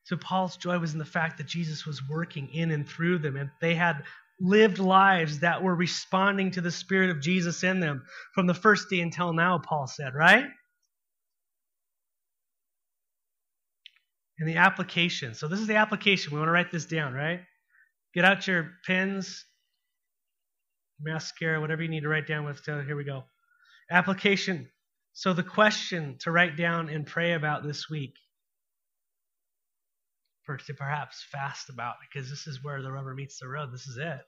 So 0.03 0.17
Paul's 0.17 0.57
joy 0.57 0.77
was 0.77 0.93
in 0.93 0.99
the 0.99 1.05
fact 1.05 1.37
that 1.37 1.47
Jesus 1.47 1.85
was 1.85 2.07
working 2.09 2.49
in 2.53 2.71
and 2.71 2.87
through 2.87 3.19
them, 3.19 3.37
and 3.37 3.49
they 3.61 3.75
had 3.75 4.03
lived 4.39 4.79
lives 4.79 5.39
that 5.39 5.63
were 5.63 5.75
responding 5.75 6.51
to 6.51 6.61
the 6.61 6.71
Spirit 6.71 7.11
of 7.11 7.21
Jesus 7.21 7.63
in 7.63 7.79
them 7.79 8.03
from 8.33 8.47
the 8.47 8.53
first 8.53 8.89
day 8.89 8.99
until 8.99 9.33
now, 9.33 9.59
Paul 9.59 9.87
said, 9.87 10.13
right? 10.13 10.45
And 14.41 14.49
the 14.49 14.55
application. 14.55 15.35
So, 15.35 15.47
this 15.47 15.59
is 15.59 15.67
the 15.67 15.75
application. 15.75 16.33
We 16.33 16.39
want 16.39 16.47
to 16.47 16.51
write 16.51 16.71
this 16.71 16.85
down, 16.85 17.13
right? 17.13 17.41
Get 18.15 18.25
out 18.25 18.47
your 18.47 18.71
pens, 18.87 19.45
mascara, 20.99 21.61
whatever 21.61 21.83
you 21.83 21.89
need 21.89 22.01
to 22.01 22.09
write 22.09 22.25
down 22.25 22.43
with. 22.45 22.59
So, 22.63 22.81
here 22.81 22.95
we 22.95 23.03
go. 23.03 23.23
Application. 23.91 24.67
So, 25.13 25.33
the 25.33 25.43
question 25.43 26.17
to 26.21 26.31
write 26.31 26.57
down 26.57 26.89
and 26.89 27.05
pray 27.05 27.33
about 27.33 27.61
this 27.61 27.87
week, 27.87 28.15
for 30.41 30.57
to 30.57 30.73
perhaps 30.73 31.23
fast 31.31 31.69
about, 31.69 31.97
because 32.01 32.27
this 32.27 32.47
is 32.47 32.63
where 32.63 32.81
the 32.81 32.91
rubber 32.91 33.13
meets 33.13 33.37
the 33.37 33.47
road. 33.47 33.71
This 33.71 33.85
is 33.85 33.97
it. 33.97 34.21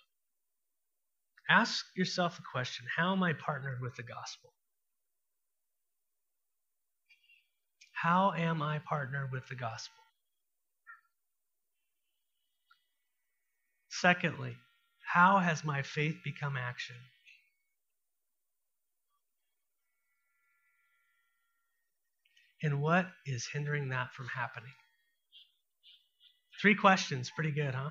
Ask 1.50 1.88
yourself 1.96 2.36
the 2.36 2.44
question 2.52 2.86
How 2.96 3.14
am 3.14 3.24
I 3.24 3.34
partnered 3.34 3.82
with 3.82 3.96
the 3.96 4.04
gospel? 4.04 4.54
How 7.94 8.34
am 8.38 8.62
I 8.62 8.78
partnered 8.78 9.32
with 9.32 9.48
the 9.48 9.56
gospel? 9.56 10.03
Secondly, 14.02 14.56
how 15.06 15.38
has 15.38 15.64
my 15.64 15.84
faith 15.84 16.16
become 16.24 16.58
action? 16.58 16.96
And 22.64 22.82
what 22.82 23.06
is 23.26 23.48
hindering 23.52 23.90
that 23.90 24.14
from 24.14 24.28
happening? 24.28 24.72
Three 26.62 26.76
questions, 26.76 27.30
pretty 27.36 27.52
good, 27.52 27.76
huh? 27.76 27.90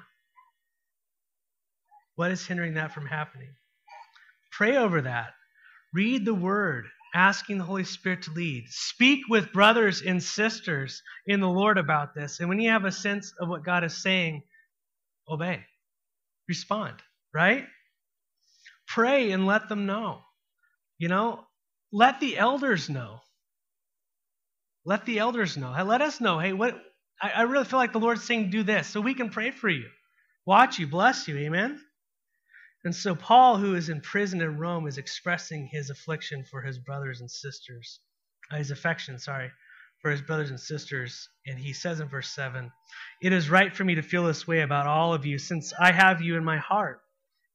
What 2.16 2.30
is 2.30 2.46
hindering 2.46 2.74
that 2.74 2.92
from 2.92 3.06
happening? 3.06 3.54
Pray 4.50 4.76
over 4.76 5.02
that. 5.02 5.34
Read 5.92 6.24
the 6.24 6.34
word, 6.34 6.86
asking 7.14 7.58
the 7.58 7.64
Holy 7.64 7.84
Spirit 7.84 8.22
to 8.22 8.32
lead. 8.32 8.64
Speak 8.68 9.20
with 9.28 9.52
brothers 9.52 10.02
and 10.02 10.22
sisters 10.22 11.02
in 11.26 11.40
the 11.40 11.48
Lord 11.48 11.78
about 11.78 12.14
this. 12.14 12.40
And 12.40 12.48
when 12.48 12.60
you 12.60 12.70
have 12.70 12.84
a 12.84 12.92
sense 12.92 13.32
of 13.38 13.48
what 13.48 13.64
God 13.64 13.84
is 13.84 14.02
saying, 14.02 14.42
obey. 15.28 15.64
Respond, 16.52 16.96
right? 17.32 17.64
Pray 18.86 19.30
and 19.30 19.46
let 19.46 19.70
them 19.70 19.86
know. 19.86 20.20
You 20.98 21.08
know, 21.08 21.46
let 21.90 22.20
the 22.20 22.36
elders 22.36 22.90
know. 22.90 23.20
Let 24.84 25.06
the 25.06 25.18
elders 25.18 25.56
know. 25.56 25.70
Let 25.82 26.02
us 26.02 26.20
know. 26.20 26.38
Hey, 26.38 26.52
what 26.52 26.78
I, 27.22 27.30
I 27.30 27.42
really 27.44 27.64
feel 27.64 27.78
like 27.78 27.94
the 27.94 28.00
Lord's 28.06 28.22
saying 28.22 28.50
do 28.50 28.62
this, 28.64 28.86
so 28.86 29.00
we 29.00 29.14
can 29.14 29.30
pray 29.30 29.50
for 29.50 29.70
you, 29.70 29.88
watch 30.44 30.78
you, 30.78 30.86
bless 30.86 31.26
you. 31.26 31.38
Amen. 31.38 31.80
And 32.84 32.94
so 32.94 33.14
Paul, 33.14 33.56
who 33.56 33.74
is 33.74 33.88
in 33.88 34.02
prison 34.02 34.42
in 34.42 34.58
Rome, 34.58 34.86
is 34.86 34.98
expressing 34.98 35.70
his 35.72 35.88
affliction 35.88 36.44
for 36.50 36.60
his 36.60 36.78
brothers 36.78 37.22
and 37.22 37.30
sisters, 37.30 38.00
uh, 38.50 38.56
his 38.56 38.70
affection, 38.70 39.18
sorry, 39.18 39.50
for 40.02 40.10
his 40.10 40.20
brothers 40.20 40.50
and 40.50 40.60
sisters. 40.60 41.28
And 41.46 41.58
he 41.58 41.72
says 41.72 42.00
in 42.00 42.08
verse 42.08 42.28
7 42.30 42.70
It 43.22 43.32
is 43.32 43.48
right 43.48 43.74
for 43.74 43.84
me 43.84 43.94
to 43.94 44.02
feel 44.02 44.24
this 44.24 44.46
way 44.46 44.60
about 44.60 44.86
all 44.86 45.14
of 45.14 45.24
you, 45.24 45.38
since 45.38 45.72
I 45.80 45.92
have 45.92 46.20
you 46.20 46.36
in 46.36 46.44
my 46.44 46.58
heart. 46.58 47.00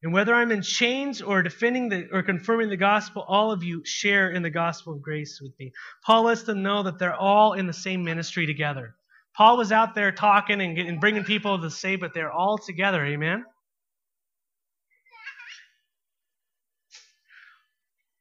And 0.04 0.14
whether 0.14 0.34
I'm 0.34 0.52
in 0.52 0.62
chains 0.62 1.22
or 1.22 1.42
defending 1.42 1.90
the, 1.90 2.08
or 2.12 2.22
confirming 2.24 2.70
the 2.70 2.78
gospel, 2.78 3.26
all 3.28 3.52
of 3.52 3.64
you 3.64 3.84
share 3.84 4.30
in 4.30 4.44
the 4.44 4.50
gospel 4.50 4.94
of 4.94 5.02
grace 5.02 5.40
with 5.42 5.54
me. 5.60 5.74
Paul 6.06 6.24
lets 6.24 6.44
them 6.44 6.64
know 6.64 6.84
that 6.84 7.00
they're 7.00 7.16
all 7.16 7.54
in 7.54 7.68
the 7.68 7.74
same 7.74 8.04
ministry 8.04 8.46
together. 8.46 8.96
Paul 9.36 9.58
was 9.58 9.72
out 9.72 9.96
there 9.96 10.12
talking 10.12 10.62
and, 10.62 10.76
getting, 10.76 11.00
bringing 11.00 11.24
people 11.24 11.62
to 11.62 11.70
say, 11.70 11.96
but 11.96 12.14
they're 12.14 12.32
all 12.32 12.58
together. 12.58 13.06
Amen? 13.06 13.44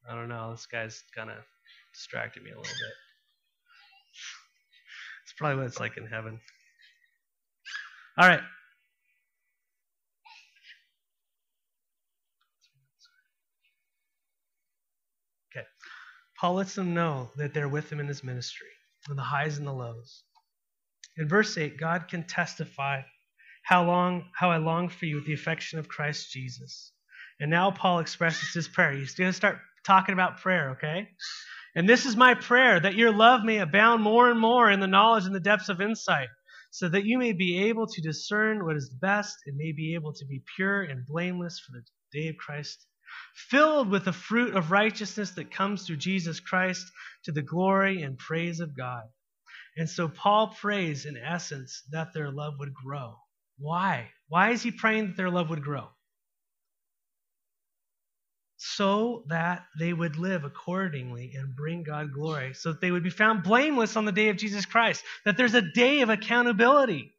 I 0.09 0.15
don't 0.15 0.29
know. 0.29 0.53
This 0.53 0.67
guy's 0.67 1.03
kind 1.15 1.31
of 1.31 1.37
distracted 1.93 2.43
me 2.43 2.51
a 2.51 2.57
little 2.57 2.65
bit. 2.65 3.06
Probably 5.37 5.57
what 5.57 5.67
it's 5.67 5.81
like 5.81 5.97
in 5.97 6.07
heaven. 6.07 6.41
All 8.19 8.29
right. 8.29 8.41
Okay. 15.53 15.67
Paul 16.41 16.55
lets 16.55 16.75
them 16.75 16.95
know 16.95 17.31
that 17.37 17.53
they're 17.53 17.69
with 17.69 17.91
him 17.91 18.01
in 18.01 18.09
his 18.09 18.25
ministry, 18.25 18.69
in 19.11 19.17
the 19.17 19.23
highs 19.23 19.59
and 19.59 19.67
the 19.67 19.73
lows. 19.73 20.23
In 21.19 21.29
verse 21.29 21.57
8, 21.57 21.79
God 21.79 22.09
can 22.09 22.25
testify 22.25 23.03
how 23.63 23.85
long 23.85 24.25
how 24.35 24.51
I 24.51 24.59
long 24.59 24.89
for 24.89 25.07
you 25.07 25.17
with 25.17 25.27
the 25.27 25.35
affection 25.35 25.79
of 25.79 25.89
Christ 25.89 26.31
Jesus. 26.33 26.93
And 27.41 27.51
now 27.51 27.71
Paul 27.71 27.99
expresses 27.99 28.55
his 28.55 28.69
prayer. 28.69 28.93
He's 28.93 29.15
going 29.15 29.31
to 29.31 29.37
start 29.37 29.59
talking 29.85 30.13
about 30.13 30.41
prayer, 30.41 30.71
okay? 30.71 31.09
And 31.77 31.89
this 31.89 32.07
is 32.07 32.17
my 32.17 32.35
prayer 32.35 32.81
that 32.81 32.97
your 32.97 33.13
love 33.13 33.45
may 33.45 33.59
abound 33.59 34.03
more 34.03 34.29
and 34.29 34.41
more 34.41 34.69
in 34.69 34.81
the 34.81 34.89
knowledge 34.89 35.27
and 35.27 35.35
the 35.35 35.39
depths 35.39 35.69
of 35.69 35.81
insight, 35.81 36.29
so 36.73 36.89
that 36.89 37.05
you 37.05 37.19
may 37.19 37.33
be 37.33 37.69
able 37.69 37.87
to 37.87 38.03
discern 38.03 38.65
what 38.65 38.77
is 38.77 38.91
best 38.91 39.37
and 39.47 39.57
may 39.57 39.71
be 39.71 39.95
able 39.95 40.13
to 40.15 40.27
be 40.27 40.43
pure 40.57 40.83
and 40.83 41.07
blameless 41.07 41.61
for 41.61 41.73
the 41.73 41.85
day 42.19 42.29
of 42.29 42.37
Christ 42.37 42.85
filled 43.35 43.89
with 43.89 44.05
the 44.05 44.13
fruit 44.13 44.55
of 44.55 44.71
righteousness 44.71 45.31
that 45.33 45.51
comes 45.51 45.87
through 45.87 45.97
Jesus 45.97 46.41
Christ 46.41 46.91
to 47.25 47.33
the 47.33 47.43
glory 47.43 48.03
and 48.03 48.19
praise 48.19 48.61
of 48.61 48.77
God. 48.77 49.05
And 49.77 49.89
so 49.89 50.09
Paul 50.09 50.49
prays, 50.49 51.05
in 51.07 51.17
essence, 51.17 51.83
that 51.91 52.15
their 52.15 52.31
love 52.31 52.55
would 52.59 52.75
grow. 52.75 53.17
Why? 53.59 54.11
Why 54.29 54.51
is 54.51 54.63
he 54.63 54.71
praying 54.71 55.09
that 55.09 55.17
their 55.17 55.31
love 55.31 55.51
would 55.51 55.63
grow? 55.63 55.89
So 58.59 59.25
that 59.29 59.65
they 59.79 59.93
would 59.93 60.17
live 60.17 60.45
accordingly 60.45 61.33
and 61.37 61.55
bring 61.55 61.83
God 61.83 62.13
glory, 62.13 62.55
so 62.55 62.73
that 62.73 62.81
they 62.81 62.91
would 62.91 63.03
be 63.05 63.11
found 63.11 63.43
blameless 63.43 63.97
on 63.97 64.07
the 64.07 64.13
day 64.13 64.31
of 64.31 64.37
Jesus 64.37 64.65
Christ, 64.65 65.05
that 65.25 65.37
there's 65.37 65.55
a 65.55 65.63
day 65.63 66.01
of 66.01 66.09
accountability. 66.09 67.13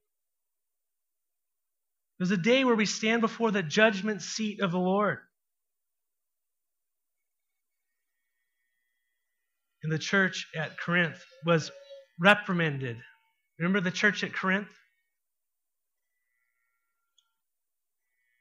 There's 2.18 2.32
a 2.32 2.38
day 2.38 2.64
where 2.64 2.76
we 2.76 2.88
stand 2.88 3.22
before 3.22 3.52
the 3.52 3.62
judgment 3.62 4.24
seat 4.24 4.62
of 4.62 4.72
the 4.72 4.80
Lord. 4.80 5.20
And 9.84 9.92
the 9.92 10.00
church 10.00 10.48
at 10.56 10.80
Corinth 10.80 11.24
was 11.46 11.72
reprimanded. 12.20 12.98
Remember 13.60 13.80
the 13.80 13.92
church 13.92 14.24
at 14.24 14.34
Corinth? 14.34 14.68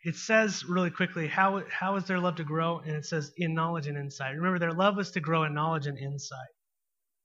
It 0.06 0.14
says 0.14 0.64
really 0.64 0.90
quickly, 0.90 1.26
how, 1.26 1.64
how 1.68 1.96
is 1.96 2.04
their 2.04 2.20
love 2.20 2.36
to 2.36 2.44
grow? 2.44 2.78
And 2.78 2.94
it 2.94 3.04
says, 3.04 3.32
in 3.36 3.54
knowledge 3.54 3.88
and 3.88 3.98
insight. 3.98 4.36
Remember, 4.36 4.60
their 4.60 4.72
love 4.72 4.94
was 4.94 5.10
to 5.10 5.20
grow 5.20 5.42
in 5.42 5.52
knowledge 5.52 5.88
and 5.88 5.98
insight. 5.98 6.46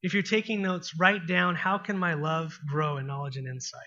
If 0.01 0.15
you're 0.15 0.23
taking 0.23 0.63
notes, 0.63 0.95
write 0.99 1.27
down, 1.27 1.53
how 1.53 1.77
can 1.77 1.95
my 1.95 2.15
love 2.15 2.57
grow 2.67 2.97
in 2.97 3.05
knowledge 3.05 3.37
and 3.37 3.47
insight? 3.47 3.85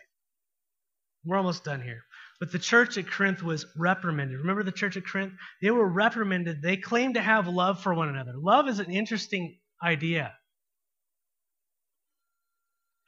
We're 1.25 1.39
almost 1.39 1.65
done 1.65 1.83
here. 1.83 2.03
But 2.39 2.53
the 2.53 2.61
church 2.61 2.97
at 2.97 3.11
Corinth 3.11 3.43
was 3.43 3.67
reprimanded. 3.77 4.39
Remember 4.39 4.63
the 4.63 4.71
church 4.71 4.97
at 4.97 5.05
Corinth? 5.05 5.33
They 5.61 5.73
were 5.73 5.89
reprimanded. 5.89 6.63
They 6.63 6.77
claimed 6.77 7.15
to 7.15 7.21
have 7.21 7.49
love 7.49 7.83
for 7.83 7.95
one 7.95 8.11
another. 8.11 8.35
Love 8.37 8.69
is 8.69 8.79
an 8.79 8.93
interesting 8.93 9.59
idea. 9.83 10.33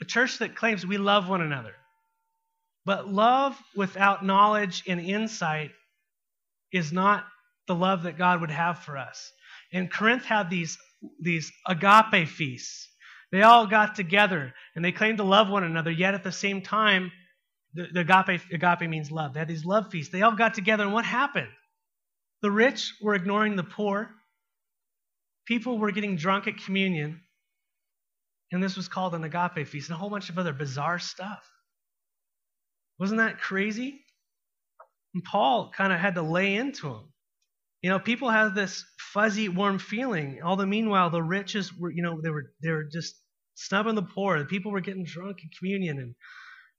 A 0.02 0.04
church 0.04 0.38
that 0.38 0.56
claims 0.56 0.84
we 0.84 0.98
love 0.98 1.28
one 1.28 1.42
another. 1.42 1.74
But 2.86 3.12
love 3.12 3.60
without 3.74 4.24
knowledge 4.24 4.84
and 4.86 5.00
insight 5.00 5.72
is 6.72 6.92
not 6.92 7.24
the 7.66 7.74
love 7.74 8.04
that 8.04 8.16
God 8.16 8.40
would 8.40 8.52
have 8.52 8.78
for 8.78 8.96
us. 8.96 9.32
And 9.72 9.92
Corinth 9.92 10.24
had 10.24 10.48
these, 10.48 10.78
these 11.20 11.52
agape 11.66 12.28
feasts. 12.28 12.88
They 13.32 13.42
all 13.42 13.66
got 13.66 13.96
together 13.96 14.54
and 14.76 14.84
they 14.84 14.92
claimed 14.92 15.18
to 15.18 15.24
love 15.24 15.48
one 15.48 15.64
another, 15.64 15.90
yet 15.90 16.14
at 16.14 16.22
the 16.22 16.30
same 16.30 16.62
time, 16.62 17.10
the, 17.74 17.88
the 17.92 18.00
agape, 18.00 18.40
agape 18.52 18.88
means 18.88 19.10
love. 19.10 19.34
They 19.34 19.40
had 19.40 19.48
these 19.48 19.64
love 19.64 19.90
feasts. 19.90 20.12
They 20.12 20.22
all 20.22 20.36
got 20.36 20.54
together, 20.54 20.84
and 20.84 20.92
what 20.92 21.04
happened? 21.04 21.50
The 22.40 22.50
rich 22.50 22.94
were 23.02 23.14
ignoring 23.14 23.56
the 23.56 23.64
poor. 23.64 24.10
People 25.46 25.78
were 25.78 25.90
getting 25.90 26.16
drunk 26.16 26.46
at 26.46 26.56
communion. 26.56 27.20
And 28.52 28.62
this 28.62 28.76
was 28.76 28.86
called 28.86 29.14
an 29.14 29.24
agape 29.24 29.66
feast 29.66 29.88
and 29.90 29.96
a 29.96 29.98
whole 29.98 30.08
bunch 30.08 30.30
of 30.30 30.38
other 30.38 30.52
bizarre 30.52 31.00
stuff. 31.00 31.44
Wasn't 32.98 33.18
that 33.18 33.40
crazy? 33.40 34.04
And 35.14 35.24
Paul 35.24 35.70
kind 35.76 35.92
of 35.92 35.98
had 35.98 36.14
to 36.14 36.22
lay 36.22 36.54
into 36.54 36.88
him. 36.88 37.12
You 37.82 37.90
know, 37.90 37.98
people 37.98 38.30
have 38.30 38.54
this 38.54 38.84
fuzzy, 38.98 39.48
warm 39.48 39.78
feeling. 39.78 40.42
All 40.42 40.56
the 40.56 40.66
meanwhile, 40.66 41.10
the 41.10 41.22
riches 41.22 41.72
were, 41.72 41.90
you 41.90 42.02
know, 42.02 42.20
they 42.22 42.30
were 42.30 42.52
they 42.62 42.70
were 42.70 42.84
just 42.84 43.14
snubbing 43.54 43.94
the 43.94 44.02
poor. 44.02 44.38
The 44.38 44.44
people 44.44 44.72
were 44.72 44.80
getting 44.80 45.04
drunk 45.04 45.38
in 45.42 45.50
communion 45.58 45.98
and 45.98 46.14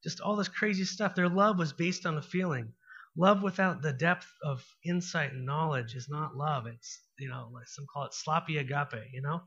just 0.03 0.21
all 0.21 0.35
this 0.35 0.47
crazy 0.47 0.85
stuff. 0.85 1.15
Their 1.15 1.29
love 1.29 1.57
was 1.57 1.73
based 1.73 2.05
on 2.05 2.17
a 2.17 2.21
feeling. 2.21 2.73
Love 3.15 3.41
without 3.41 3.81
the 3.81 3.93
depth 3.93 4.27
of 4.43 4.63
insight 4.85 5.31
and 5.33 5.45
knowledge 5.45 5.95
is 5.95 6.07
not 6.09 6.35
love. 6.35 6.67
It's, 6.67 7.01
you 7.17 7.29
know, 7.29 7.49
like 7.51 7.67
some 7.67 7.85
call 7.91 8.05
it 8.05 8.13
sloppy 8.13 8.57
agape, 8.57 9.11
you 9.11 9.21
know? 9.21 9.41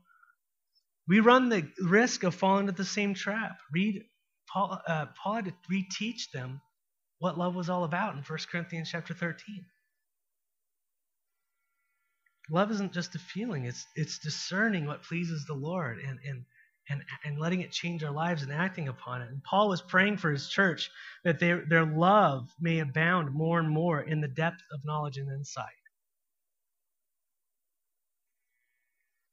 We 1.07 1.19
run 1.19 1.49
the 1.49 1.69
risk 1.81 2.23
of 2.23 2.35
falling 2.35 2.67
into 2.67 2.73
the 2.73 2.85
same 2.85 3.13
trap. 3.13 3.59
Read 3.73 4.03
Paul, 4.51 4.81
uh, 4.87 5.05
Paul 5.21 5.35
had 5.35 5.45
to 5.45 5.53
reteach 5.71 6.31
them 6.31 6.61
what 7.19 7.37
love 7.37 7.55
was 7.55 7.69
all 7.69 7.83
about 7.83 8.15
in 8.15 8.21
1 8.21 8.39
Corinthians 8.51 8.89
chapter 8.91 9.13
13. 9.13 9.65
Love 12.49 12.71
isn't 12.71 12.91
just 12.91 13.15
a 13.15 13.19
feeling, 13.19 13.65
it's, 13.65 13.85
it's 13.95 14.19
discerning 14.19 14.85
what 14.85 15.03
pleases 15.03 15.45
the 15.45 15.53
Lord 15.53 15.99
and, 15.99 16.19
and, 16.27 16.43
and, 16.89 17.03
and 17.23 17.39
letting 17.39 17.61
it 17.61 17.71
change 17.71 18.03
our 18.03 18.11
lives 18.11 18.41
and 18.41 18.51
acting 18.51 18.89
upon 18.89 19.21
it. 19.21 19.29
And 19.29 19.43
Paul 19.43 19.69
was 19.69 19.81
praying 19.81 20.17
for 20.17 20.31
his 20.31 20.49
church 20.49 20.89
that 21.23 21.39
their, 21.39 21.63
their 21.69 21.85
love 21.85 22.49
may 22.59 22.79
abound 22.79 23.33
more 23.33 23.59
and 23.59 23.69
more 23.69 24.01
in 24.01 24.19
the 24.19 24.27
depth 24.27 24.61
of 24.73 24.83
knowledge 24.83 25.17
and 25.17 25.31
insight. 25.31 25.67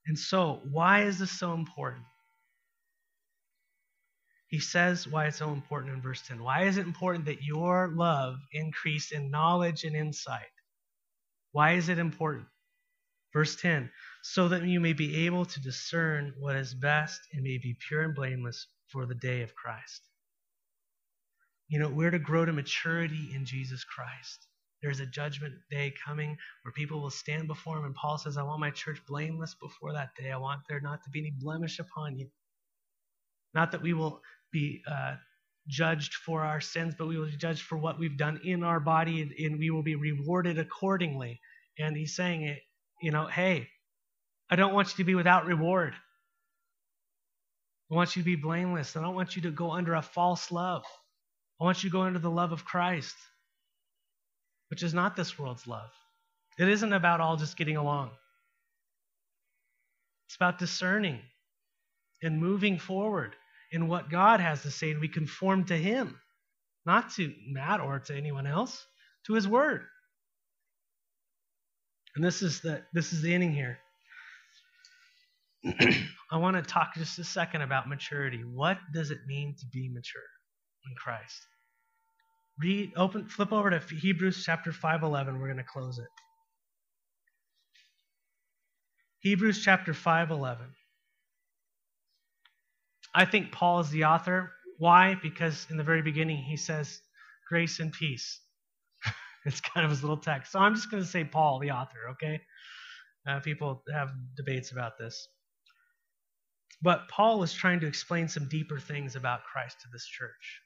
And 0.07 0.19
so, 0.19 0.61
why 0.71 1.03
is 1.03 1.19
this 1.19 1.33
so 1.33 1.55
important? 1.55 2.05
He 4.49 4.61
says 4.61 5.07
why 5.07 5.27
it's 5.27 5.39
so 5.39 5.53
important 5.53 5.95
in 5.95 6.03
verse 6.03 6.23
10. 6.27 6.43
Why 6.43 6.65
is 6.65 6.79
it 6.79 6.87
important 6.87 7.27
that 7.27 7.43
your 7.43 7.93
love 7.95 8.37
increase 8.53 9.13
in 9.13 9.31
knowledge 9.31 9.85
and 9.85 9.95
insight? 9.95 10.51
Why 11.53 11.73
is 11.73 11.89
it 11.89 11.99
important? 11.99 12.47
Verse 13.33 13.57
10 13.57 13.91
so 14.23 14.49
that 14.49 14.63
you 14.63 14.81
may 14.81 14.93
be 14.93 15.27
able 15.27 15.45
to 15.47 15.61
discern 15.61 16.35
what 16.39 16.57
is 16.57 16.75
best 16.75 17.21
and 17.33 17.43
may 17.43 17.59
be 17.59 17.77
pure 17.87 18.03
and 18.03 18.15
blameless 18.15 18.67
for 18.89 19.07
the 19.07 19.15
day 19.15 19.43
of 19.43 19.55
Christ. 19.55 20.03
You 21.69 21.79
know, 21.79 21.89
we're 21.89 22.11
to 22.11 22.19
grow 22.19 22.45
to 22.45 22.53
maturity 22.53 23.31
in 23.35 23.45
Jesus 23.45 23.85
Christ. 23.85 24.49
There's 24.83 25.01
a 25.01 25.07
judgment 25.07 25.55
day 25.71 25.93
coming 26.05 26.37
where 26.63 26.73
people 26.73 27.01
will 27.01 27.11
stand 27.11 27.49
before 27.49 27.79
him, 27.79 27.85
and 27.85 27.95
Paul 27.95 28.17
says, 28.17 28.37
I 28.37 28.43
want 28.43 28.61
my 28.61 28.71
church 28.71 29.01
blameless 29.07 29.55
before 29.55 29.93
that 29.93 30.11
day. 30.15 30.31
I 30.31 30.37
want 30.37 30.61
there 30.69 30.81
not 30.81 31.03
to 31.05 31.11
be 31.11 31.21
any 31.21 31.33
blemish 31.39 31.79
upon 31.79 32.19
you. 32.19 32.29
Not 33.55 33.73
that 33.73 33.83
we 33.83 33.93
will 33.93 34.21
be 34.53 34.83
uh, 34.91 35.15
judged 35.69 36.15
for 36.15 36.43
our 36.43 36.61
sins, 36.61 36.95
but 36.99 37.07
we 37.07 37.19
will 37.19 37.27
be 37.27 37.37
judged 37.37 37.63
for 37.63 37.77
what 37.77 37.99
we've 37.99 38.17
done 38.17 38.41
in 38.45 38.65
our 38.65 38.81
body, 38.81 39.23
and, 39.23 39.33
and 39.33 39.59
we 39.59 39.71
will 39.71 39.83
be 39.83 39.95
rewarded 39.95 40.59
accordingly. 40.59 41.41
And 41.79 41.97
he's 41.97 42.17
saying, 42.17 42.43
it, 42.43 42.61
you 43.01 43.11
know, 43.11 43.27
hey, 43.27 43.69
I 44.51 44.57
don't 44.57 44.75
want 44.75 44.89
you 44.89 44.97
to 44.97 45.05
be 45.05 45.15
without 45.15 45.47
reward. 45.47 45.95
I 47.91 47.95
want 47.95 48.17
you 48.17 48.23
to 48.23 48.27
be 48.27 48.37
blameless. 48.37 48.97
I 48.97 49.03
don't 49.03 49.15
want 49.15 49.37
you 49.37 49.43
to 49.43 49.51
go 49.51 49.71
under 49.71 49.95
a 49.95 50.03
false 50.03 50.51
love. 50.51 50.85
I 51.61 51.65
want 51.65 51.83
you 51.83 51.91
to 51.91 51.93
go 51.93 52.03
under 52.03 52.19
the 52.19 52.31
love 52.31 52.53
of 52.53 52.65
Christ, 52.65 53.17
which 54.69 54.83
is 54.83 54.95
not 54.95 55.17
this 55.17 55.39
world's 55.39 55.67
love. 55.67 55.91
It 56.59 56.69
isn't 56.69 56.93
about 56.93 57.21
all 57.21 57.37
just 57.37 57.57
getting 57.57 57.77
along, 57.77 58.11
it's 60.27 60.37
about 60.37 60.59
discerning 60.59 61.21
and 62.23 62.41
moving 62.41 62.79
forward 62.79 63.37
in 63.71 63.89
what 63.89 64.11
God 64.11 64.41
has 64.41 64.63
to 64.63 64.71
say, 64.71 64.91
and 64.91 65.01
we 65.01 65.09
conform 65.09 65.65
to 65.67 65.77
Him, 65.77 66.19
not 66.87 67.11
to 67.15 67.33
Matt 67.49 67.81
or 67.81 67.99
to 68.01 68.17
anyone 68.17 68.47
else, 68.47 68.87
to 69.27 69.35
His 69.35 69.47
Word. 69.49 69.83
And 72.17 72.25
this 72.25 72.43
is 72.43 72.61
the 72.61 72.83
this 72.93 73.13
is 73.13 73.23
the 73.23 73.33
ending 73.35 73.53
here. 73.53 73.79
I 76.31 76.37
want 76.37 76.57
to 76.57 76.63
talk 76.63 76.95
just 76.95 77.19
a 77.19 77.25
second 77.25 77.63
about 77.63 77.89
maturity. 77.89 78.43
What 78.45 78.79
does 78.93 79.11
it 79.11 79.19
mean 79.27 79.55
to 79.59 79.67
be 79.73 79.89
mature 79.89 80.23
in 80.89 80.95
Christ? 80.97 81.41
Read, 82.61 82.93
open, 82.97 83.29
flip 83.29 83.53
over 83.53 83.71
to 83.71 83.79
Hebrews 83.95 84.43
chapter 84.45 84.73
5:11. 84.73 85.39
We're 85.39 85.47
going 85.47 85.59
to 85.59 85.65
close 85.65 85.99
it. 85.99 86.09
Hebrews 89.21 89.63
chapter 89.63 89.93
5:11. 89.93 90.59
I 93.14 93.25
think 93.25 93.53
Paul 93.53 93.81
is 93.81 93.90
the 93.90 94.05
author. 94.05 94.53
Why? 94.79 95.16
Because 95.23 95.66
in 95.71 95.77
the 95.77 95.85
very 95.85 96.03
beginning 96.03 96.38
he 96.38 96.57
says 96.57 97.01
grace 97.49 97.81
and 97.81 97.92
peace. 97.92 98.40
it's 99.44 99.61
kind 99.61 99.85
of 99.85 99.90
his 99.90 100.03
little 100.03 100.16
text. 100.16 100.53
So 100.53 100.61
I'm 100.61 100.75
just 100.75 100.90
going 100.90 101.03
to 101.03 101.09
say 101.09 101.25
Paul, 101.25 101.59
the 101.59 101.71
author, 101.71 102.11
okay? 102.11 102.40
Uh, 103.27 103.40
people 103.40 103.83
have 103.92 104.11
debates 104.37 104.73
about 104.73 104.99
this. 104.99 105.29
But 106.81 107.09
Paul 107.09 107.42
is 107.42 107.53
trying 107.53 107.81
to 107.81 107.87
explain 107.87 108.29
some 108.29 108.49
deeper 108.49 108.79
things 108.79 109.16
about 109.16 109.40
Christ 109.44 109.81
to 109.81 109.88
this 109.92 110.07
church. 110.07 110.62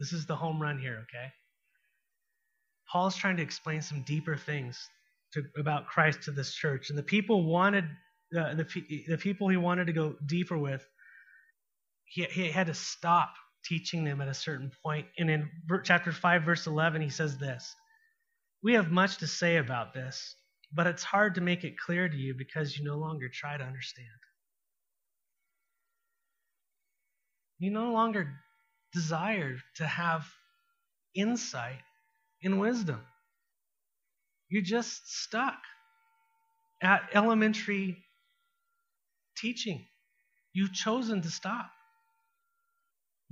This 0.00 0.12
is 0.12 0.26
the 0.26 0.36
home 0.36 0.60
run 0.60 0.78
here, 0.78 1.04
okay? 1.04 1.28
Paul's 2.90 3.16
trying 3.16 3.36
to 3.36 3.42
explain 3.42 3.82
some 3.82 4.02
deeper 4.02 4.36
things 4.36 4.78
to, 5.34 5.42
about 5.58 5.86
Christ 5.86 6.22
to 6.24 6.30
this 6.30 6.54
church. 6.54 6.90
And 6.90 6.98
the 6.98 7.02
people 7.02 7.44
wanted, 7.44 7.84
uh, 8.36 8.54
the, 8.54 8.66
the 9.08 9.18
people 9.18 9.48
he 9.48 9.56
wanted 9.56 9.86
to 9.86 9.92
go 9.92 10.16
deeper 10.26 10.58
with, 10.58 10.86
he, 12.12 12.24
he 12.24 12.50
had 12.50 12.66
to 12.66 12.74
stop 12.74 13.32
teaching 13.64 14.04
them 14.04 14.20
at 14.20 14.28
a 14.28 14.34
certain 14.34 14.70
point. 14.84 15.06
And 15.18 15.30
in 15.30 15.48
chapter 15.82 16.12
5, 16.12 16.42
verse 16.42 16.66
11, 16.66 17.00
he 17.00 17.08
says 17.08 17.38
this 17.38 17.74
We 18.62 18.74
have 18.74 18.90
much 18.90 19.16
to 19.18 19.26
say 19.26 19.56
about 19.56 19.94
this, 19.94 20.36
but 20.74 20.86
it's 20.86 21.02
hard 21.02 21.36
to 21.36 21.40
make 21.40 21.64
it 21.64 21.78
clear 21.78 22.10
to 22.10 22.16
you 22.16 22.34
because 22.36 22.76
you 22.76 22.84
no 22.84 22.96
longer 22.96 23.30
try 23.32 23.56
to 23.56 23.64
understand. 23.64 24.08
You 27.58 27.70
no 27.70 27.92
longer 27.92 28.30
desire 28.92 29.56
to 29.76 29.86
have 29.86 30.26
insight 31.14 31.80
and 32.42 32.60
wisdom. 32.60 33.00
You're 34.50 34.60
just 34.60 35.10
stuck 35.10 35.56
at 36.82 37.08
elementary 37.14 37.96
teaching. 39.38 39.86
You've 40.52 40.74
chosen 40.74 41.22
to 41.22 41.30
stop. 41.30 41.71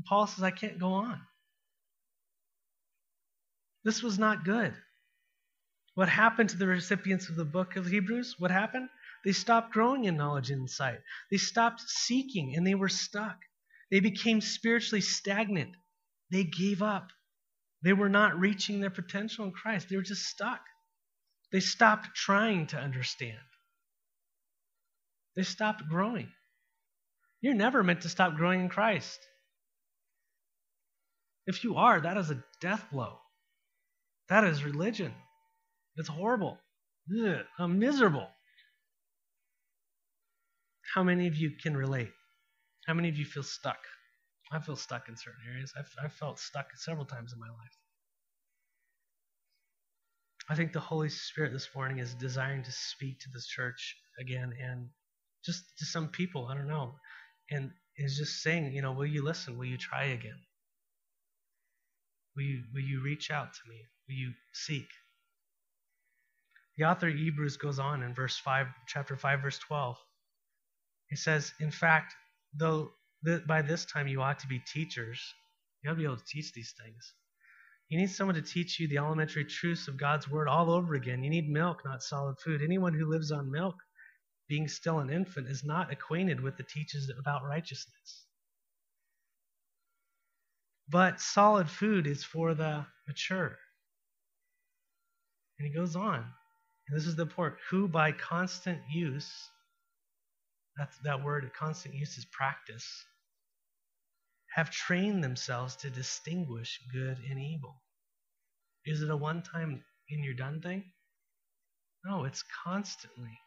Paul 0.05 0.27
says, 0.27 0.43
I 0.43 0.51
can't 0.51 0.79
go 0.79 0.93
on. 0.93 1.21
This 3.85 4.03
was 4.03 4.19
not 4.19 4.45
good. 4.45 4.75
What 5.95 6.09
happened 6.09 6.51
to 6.51 6.57
the 6.57 6.67
recipients 6.67 7.29
of 7.29 7.37
the 7.37 7.45
book 7.45 7.77
of 7.77 7.87
Hebrews? 7.87 8.37
What 8.39 8.51
happened? 8.51 8.89
They 9.25 9.33
stopped 9.33 9.73
growing 9.73 10.05
in 10.05 10.17
knowledge 10.17 10.51
and 10.51 10.63
insight. 10.63 11.01
They 11.31 11.37
stopped 11.37 11.81
seeking 11.81 12.55
and 12.57 12.67
they 12.67 12.75
were 12.75 12.89
stuck. 12.89 13.39
They 13.91 14.01
became 14.01 14.41
spiritually 14.41 15.01
stagnant. 15.01 15.75
They 16.31 16.45
gave 16.45 16.83
up. 16.83 17.11
They 17.83 17.93
were 17.93 18.09
not 18.09 18.39
reaching 18.39 18.81
their 18.81 18.91
potential 18.91 19.45
in 19.45 19.53
Christ. 19.53 19.89
They 19.89 19.97
were 19.97 20.03
just 20.03 20.25
stuck. 20.25 20.61
They 21.53 21.61
stopped 21.61 22.15
trying 22.15 22.69
to 22.69 22.79
understand. 22.79 23.39
They 25.35 25.43
stopped 25.43 25.83
growing. 25.89 26.31
You're 27.41 27.55
never 27.55 27.83
meant 27.83 28.03
to 28.03 28.09
stop 28.09 28.37
growing 28.37 28.61
in 28.61 28.69
Christ. 28.69 29.19
If 31.47 31.65
you 31.65 31.77
are, 31.77 32.01
that 32.01 32.17
is 32.17 32.31
a 32.31 32.43
death 32.61 32.85
blow. 32.93 33.19
That 34.29 34.45
is 34.45 34.65
religion. 34.65 35.13
It's 35.97 36.09
horrible. 36.09 36.59
Ugh, 37.11 37.45
I'm 37.59 37.79
miserable. 37.79 38.29
How 40.95 41.03
many 41.03 41.27
of 41.27 41.37
you 41.37 41.51
can 41.63 41.77
relate? 41.77 42.11
How 42.87 42.95
many 42.95 43.09
of 43.09 43.17
you 43.17 43.25
feel 43.25 43.43
stuck? 43.43 43.79
I 44.53 44.59
feel 44.59 44.77
stuck 44.77 45.09
in 45.09 45.17
certain 45.17 45.43
areas. 45.53 45.73
I've, 45.79 45.91
I've 46.03 46.13
felt 46.13 46.39
stuck 46.39 46.67
several 46.77 47.05
times 47.05 47.33
in 47.33 47.39
my 47.39 47.49
life. 47.49 47.79
I 50.49 50.57
think 50.57 50.73
the 50.73 50.81
Holy 50.81 51.09
Spirit 51.09 51.53
this 51.53 51.69
morning 51.77 51.99
is 51.99 52.15
desiring 52.15 52.65
to 52.65 52.73
speak 52.73 53.21
to 53.21 53.29
this 53.33 53.47
church 53.47 53.97
again 54.19 54.53
and 54.61 54.89
just 55.45 55.63
to 55.79 55.85
some 55.85 56.09
people, 56.09 56.49
I 56.51 56.55
don't 56.55 56.67
know, 56.67 56.97
and 57.51 57.71
is 57.97 58.17
just 58.17 58.43
saying, 58.43 58.73
you 58.73 58.83
know, 58.83 58.93
will 58.93 59.07
you 59.07 59.23
listen? 59.23 59.57
Will 59.57 59.67
you 59.67 59.79
try 59.79 60.07
again? 60.07 60.39
Will 62.41 62.47
you, 62.47 62.63
will 62.73 62.81
you 62.81 63.03
reach 63.03 63.31
out 63.31 63.53
to 63.53 63.61
me? 63.69 63.85
Will 64.09 64.15
you 64.15 64.33
seek? 64.55 64.89
The 66.79 66.85
author 66.85 67.09
of 67.09 67.15
Hebrews 67.15 67.59
goes 67.59 67.79
on 67.79 68.03
in 68.03 68.15
verse 68.15 68.39
5, 68.39 68.67
chapter 68.87 69.15
5, 69.15 69.43
verse 69.43 69.59
12. 69.59 69.99
He 71.11 71.17
says, 71.17 71.53
In 71.61 71.71
fact, 71.71 72.15
though 72.55 72.93
by 73.47 73.61
this 73.61 73.85
time 73.85 74.09
you 74.09 74.23
ought 74.23 74.39
to 74.39 74.47
be 74.47 74.59
teachers, 74.59 75.21
you 75.83 75.91
ought 75.91 75.95
to 75.95 75.99
be 75.99 76.05
able 76.05 76.17
to 76.17 76.25
teach 76.25 76.55
these 76.55 76.73
things. 76.83 77.13
You 77.91 77.99
need 77.99 78.09
someone 78.09 78.37
to 78.37 78.43
teach 78.43 78.81
you 78.81 78.89
the 78.89 78.97
elementary 78.97 79.45
truths 79.45 79.87
of 79.87 79.99
God's 79.99 80.31
word 80.31 80.49
all 80.49 80.71
over 80.71 80.95
again. 80.95 81.23
You 81.23 81.29
need 81.29 81.51
milk, 81.51 81.83
not 81.85 82.03
solid 82.03 82.37
food. 82.43 82.63
Anyone 82.63 82.95
who 82.95 83.11
lives 83.11 83.33
on 83.33 83.51
milk, 83.51 83.77
being 84.49 84.67
still 84.67 85.01
an 85.01 85.11
infant, 85.11 85.47
is 85.47 85.63
not 85.63 85.93
acquainted 85.93 86.41
with 86.41 86.57
the 86.57 86.63
teachings 86.63 87.11
about 87.19 87.45
righteousness. 87.45 88.25
But 90.91 91.21
solid 91.21 91.71
food 91.71 92.07
is 92.07 92.25
for 92.25 92.55
the 92.55 92.87
mature. 93.07 93.57
And 95.59 95.69
he 95.69 95.73
goes 95.73 95.95
on. 95.95 96.17
And 96.17 96.99
this 96.99 97.07
is 97.07 97.17
the 97.17 97.27
point 97.27 97.55
who 97.71 97.87
by 97.87 98.13
constant 98.13 98.81
use, 98.91 99.31
that's 100.77 100.99
that 101.05 101.23
word, 101.23 101.51
constant 101.57 101.95
use 101.95 102.19
is 102.19 102.25
practice, 102.25 103.05
have 104.55 104.71
trained 104.71 105.23
themselves 105.23 105.77
to 105.77 105.91
distinguish 105.91 106.81
good 106.93 107.19
and 107.29 107.39
evil. 107.39 107.83
Is 108.85 109.03
it 109.03 109.11
a 109.11 109.17
one 109.17 109.43
time 109.43 109.85
and 110.11 110.25
you're 110.25 110.35
done 110.35 110.61
thing? 110.61 110.85
No, 112.05 112.25
it's 112.25 112.43
constantly 112.65 113.39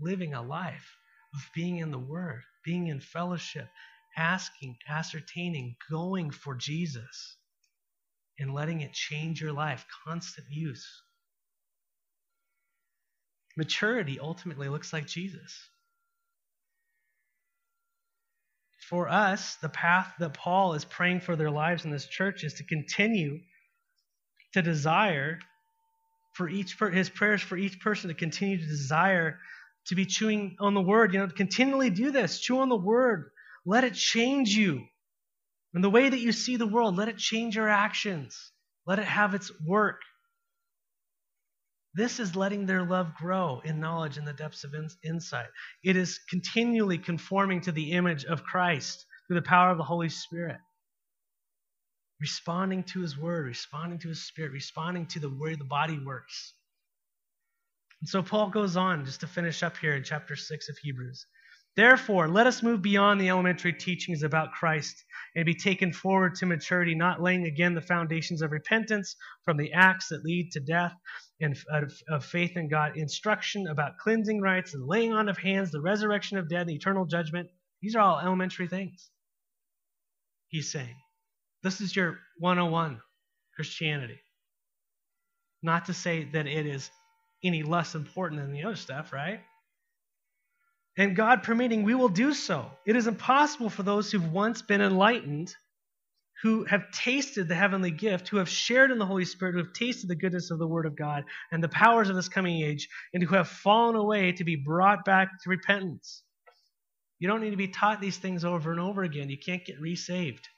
living 0.00 0.34
a 0.34 0.42
life 0.42 0.96
of 1.34 1.40
being 1.54 1.78
in 1.78 1.90
the 1.90 1.98
Word, 1.98 2.42
being 2.64 2.88
in 2.88 2.98
fellowship, 2.98 3.68
asking, 4.16 4.76
ascertaining, 4.88 5.76
going 5.90 6.30
for 6.30 6.54
Jesus, 6.54 7.36
and 8.38 8.54
letting 8.54 8.80
it 8.80 8.92
change 8.92 9.40
your 9.40 9.52
life. 9.52 9.86
Constant 10.04 10.46
use. 10.50 10.86
Maturity 13.56 14.18
ultimately 14.20 14.68
looks 14.68 14.92
like 14.92 15.06
Jesus. 15.06 15.68
For 18.88 19.08
us, 19.08 19.56
the 19.56 19.68
path 19.68 20.14
that 20.18 20.34
Paul 20.34 20.74
is 20.74 20.84
praying 20.84 21.20
for 21.20 21.36
their 21.36 21.50
lives 21.50 21.84
in 21.84 21.90
this 21.90 22.06
church 22.06 22.42
is 22.42 22.54
to 22.54 22.64
continue 22.64 23.38
to 24.54 24.62
desire 24.62 25.38
for 26.32 26.48
each 26.48 26.78
per- 26.78 26.90
his 26.90 27.08
prayers 27.08 27.42
for 27.42 27.56
each 27.56 27.80
person 27.80 28.08
to 28.08 28.14
continue 28.14 28.58
to 28.58 28.66
desire 28.66 29.38
to 29.86 29.94
be 29.94 30.06
chewing 30.06 30.56
on 30.58 30.74
the 30.74 30.80
word, 30.80 31.12
you 31.12 31.20
know, 31.20 31.26
to 31.26 31.34
continually 31.34 31.90
do 31.90 32.10
this, 32.10 32.40
chew 32.40 32.60
on 32.60 32.68
the 32.68 32.76
word. 32.76 33.30
Let 33.64 33.84
it 33.84 33.94
change 33.94 34.50
you. 34.50 34.84
And 35.74 35.84
the 35.84 35.90
way 35.90 36.08
that 36.08 36.18
you 36.18 36.32
see 36.32 36.56
the 36.56 36.66
world, 36.66 36.96
let 36.96 37.08
it 37.08 37.18
change 37.18 37.56
your 37.56 37.68
actions. 37.68 38.52
Let 38.86 38.98
it 38.98 39.04
have 39.04 39.34
its 39.34 39.52
work. 39.66 40.00
This 41.94 42.20
is 42.20 42.36
letting 42.36 42.66
their 42.66 42.84
love 42.84 43.14
grow 43.16 43.60
in 43.64 43.80
knowledge 43.80 44.16
in 44.16 44.24
the 44.24 44.32
depths 44.32 44.64
of 44.64 44.74
insight. 45.04 45.48
It 45.82 45.96
is 45.96 46.18
continually 46.28 46.98
conforming 46.98 47.60
to 47.62 47.72
the 47.72 47.92
image 47.92 48.24
of 48.24 48.44
Christ 48.44 49.04
through 49.26 49.36
the 49.36 49.46
power 49.46 49.70
of 49.70 49.78
the 49.78 49.84
Holy 49.84 50.08
Spirit. 50.08 50.58
Responding 52.20 52.84
to 52.84 53.00
his 53.00 53.18
word, 53.18 53.46
responding 53.46 53.98
to 54.00 54.08
his 54.08 54.26
spirit, 54.26 54.52
responding 54.52 55.06
to 55.06 55.20
the 55.20 55.30
way 55.30 55.54
the 55.54 55.64
body 55.64 55.98
works. 55.98 56.54
And 58.00 58.08
so 58.08 58.22
Paul 58.22 58.50
goes 58.50 58.76
on 58.76 59.04
just 59.04 59.20
to 59.20 59.26
finish 59.26 59.62
up 59.62 59.76
here 59.76 59.94
in 59.94 60.04
chapter 60.04 60.36
6 60.36 60.68
of 60.68 60.78
Hebrews. 60.78 61.26
Therefore, 61.76 62.28
let 62.28 62.46
us 62.46 62.62
move 62.62 62.82
beyond 62.82 63.20
the 63.20 63.28
elementary 63.28 63.72
teachings 63.72 64.22
about 64.22 64.52
Christ 64.52 65.04
and 65.36 65.46
be 65.46 65.54
taken 65.54 65.92
forward 65.92 66.34
to 66.36 66.46
maturity, 66.46 66.94
not 66.94 67.22
laying 67.22 67.46
again 67.46 67.74
the 67.74 67.80
foundations 67.80 68.42
of 68.42 68.50
repentance 68.50 69.14
from 69.44 69.56
the 69.56 69.72
acts 69.72 70.08
that 70.08 70.24
lead 70.24 70.50
to 70.52 70.60
death 70.60 70.92
and 71.40 71.56
of, 72.10 72.24
faith 72.24 72.56
in 72.56 72.68
God, 72.68 72.96
instruction 72.96 73.68
about 73.68 73.98
cleansing 73.98 74.40
rites 74.40 74.74
and 74.74 74.86
laying 74.86 75.12
on 75.12 75.28
of 75.28 75.38
hands, 75.38 75.70
the 75.70 75.80
resurrection 75.80 76.38
of 76.38 76.48
dead, 76.48 76.62
and 76.62 76.70
eternal 76.70 77.06
judgment. 77.06 77.48
These 77.80 77.94
are 77.94 78.00
all 78.00 78.18
elementary 78.18 78.66
things. 78.66 79.08
He's 80.48 80.72
saying, 80.72 80.96
this 81.62 81.80
is 81.80 81.94
your 81.94 82.18
101 82.38 83.00
Christianity. 83.54 84.20
Not 85.62 85.86
to 85.86 85.94
say 85.94 86.24
that 86.32 86.46
it 86.46 86.66
is 86.66 86.90
any 87.44 87.62
less 87.62 87.94
important 87.94 88.40
than 88.40 88.52
the 88.52 88.64
other 88.64 88.76
stuff, 88.76 89.12
right? 89.12 89.40
And 90.96 91.16
God 91.16 91.42
permitting, 91.42 91.82
we 91.82 91.94
will 91.94 92.08
do 92.08 92.34
so. 92.34 92.70
It 92.86 92.96
is 92.96 93.06
impossible 93.06 93.70
for 93.70 93.82
those 93.82 94.10
who've 94.10 94.32
once 94.32 94.62
been 94.62 94.80
enlightened, 94.80 95.54
who 96.42 96.64
have 96.64 96.90
tasted 96.90 97.48
the 97.48 97.54
heavenly 97.54 97.90
gift, 97.90 98.28
who 98.28 98.38
have 98.38 98.48
shared 98.48 98.90
in 98.90 98.98
the 98.98 99.06
Holy 99.06 99.24
Spirit, 99.24 99.52
who 99.52 99.58
have 99.58 99.72
tasted 99.72 100.08
the 100.08 100.16
goodness 100.16 100.50
of 100.50 100.58
the 100.58 100.66
Word 100.66 100.86
of 100.86 100.96
God 100.96 101.24
and 101.52 101.62
the 101.62 101.68
powers 101.68 102.08
of 102.08 102.16
this 102.16 102.28
coming 102.28 102.62
age, 102.62 102.88
and 103.14 103.22
who 103.22 103.34
have 103.34 103.48
fallen 103.48 103.94
away 103.96 104.32
to 104.32 104.44
be 104.44 104.56
brought 104.56 105.04
back 105.04 105.28
to 105.42 105.50
repentance. 105.50 106.22
You 107.18 107.28
don't 107.28 107.42
need 107.42 107.50
to 107.50 107.56
be 107.56 107.68
taught 107.68 108.00
these 108.00 108.16
things 108.16 108.44
over 108.44 108.72
and 108.72 108.80
over 108.80 109.02
again. 109.02 109.28
You 109.28 109.38
can't 109.38 109.64
get 109.64 109.80
resaved. 109.80 110.48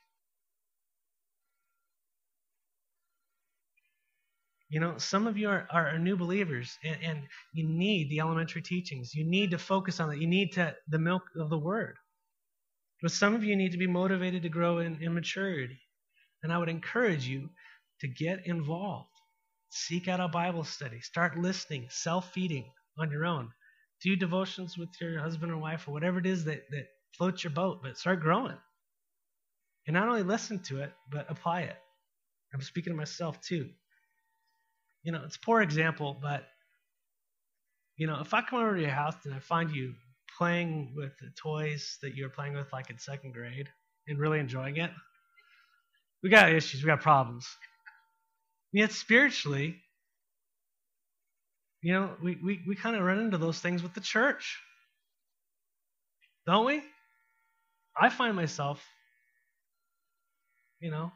You 4.73 4.81
know, 4.81 4.97
some 4.97 5.27
of 5.27 5.37
you 5.37 5.51
are, 5.51 5.69
are 5.71 5.99
new 5.99 6.17
believers 6.17 6.79
and, 6.83 6.97
and, 7.05 7.23
you 7.53 7.69
need 7.69 8.09
the 8.09 8.21
elementary 8.21 8.63
teachings. 8.63 9.15
You 9.15 9.23
need 9.23 9.51
to 9.51 9.59
focus 9.59 10.01
on 10.01 10.09
that. 10.09 10.19
You 10.19 10.27
need 10.27 10.53
to 10.53 10.75
the 10.89 10.99
milk 10.99 11.25
of 11.39 11.51
the 11.51 11.59
word. 11.59 11.97
But 13.03 13.13
some 13.13 13.35
of 13.35 13.45
you 13.45 13.55
need 13.55 13.73
to 13.73 13.79
be 13.79 13.87
motivated 13.87 14.45
to 14.45 14.49
grow 14.49 14.79
in, 14.79 14.97
in 15.03 15.13
maturity. 15.13 15.79
And 16.43 16.51
I 16.51 16.57
would 16.57 16.71
encourage 16.71 17.27
you 17.27 17.51
to 18.01 18.09
get 18.09 18.47
involved. 18.47 19.11
Seek 19.69 20.09
out 20.09 20.21
a 20.21 20.29
Bible 20.29 20.65
study. 20.65 21.03
Start 21.03 21.37
listening, 21.37 21.89
self-feeding 21.91 22.65
on 22.99 23.11
your 23.11 23.27
own. 23.27 23.51
Do 24.03 24.17
devotions 24.17 24.79
with 24.79 24.89
your 25.03 25.21
husband 25.21 25.53
or 25.53 25.59
wife 25.59 25.87
or 25.87 25.93
whatever 25.93 26.19
it 26.19 26.25
is 26.25 26.47
that, 26.47 26.63
that 26.71 26.87
floats 27.19 27.45
your 27.45 27.53
boat, 27.53 27.81
but 27.83 27.99
start 27.99 28.21
growing. 28.21 28.57
And 29.87 29.93
not 29.93 30.09
only 30.09 30.23
listen 30.23 30.61
to 30.61 30.81
it, 30.81 30.95
but 31.11 31.31
apply 31.31 31.63
it. 31.63 31.77
I'm 32.55 32.63
speaking 32.63 32.95
to 32.95 32.97
myself 32.97 33.39
too 33.43 33.69
you 35.03 35.13
know, 35.13 35.23
it's 35.25 35.37
a 35.37 35.41
poor 35.41 35.63
example, 35.63 36.19
but 36.21 36.45
you 37.97 38.07
know, 38.07 38.21
if 38.21 38.35
I 38.35 38.43
come 38.43 38.61
over 38.61 38.75
to 38.75 38.81
your 38.81 38.91
house 38.91 39.15
and 39.25 39.35
I 39.35 39.39
find 39.39 39.71
you 39.71 39.95
playing 40.39 40.95
with 40.97 41.13
the 41.21 41.31
toys 41.41 41.99
that 42.03 42.15
you 42.15 42.25
were 42.25 42.31
playing 42.31 42.55
with 42.55 42.73
like 42.73 42.91
in 42.91 42.99
second 42.99 43.33
grade 43.33 43.69
and 44.09 44.19
really 44.19 44.39
enjoying 44.39 44.77
it, 44.79 44.91
we 46.23 46.31
got 46.31 46.53
issues, 46.53 46.83
we 46.83 46.87
got 46.87 47.01
problems. 47.01 47.47
And 48.73 48.81
yet 48.81 48.93
spiritually, 48.93 49.77
you 51.83 51.93
know, 51.93 52.11
we, 52.23 52.39
we, 52.43 52.61
we 52.67 52.75
kind 52.77 52.97
of 52.97 53.03
run 53.03 53.19
into 53.19 53.39
those 53.39 53.59
things 53.59 53.83
with 53.83 53.93
the 53.93 54.01
church. 54.01 54.59
Don't 56.47 56.65
we? 56.65 56.83
I 58.01 58.09
find 58.09 58.35
myself, 58.35 58.83
you 60.81 60.91
know, 60.91 61.13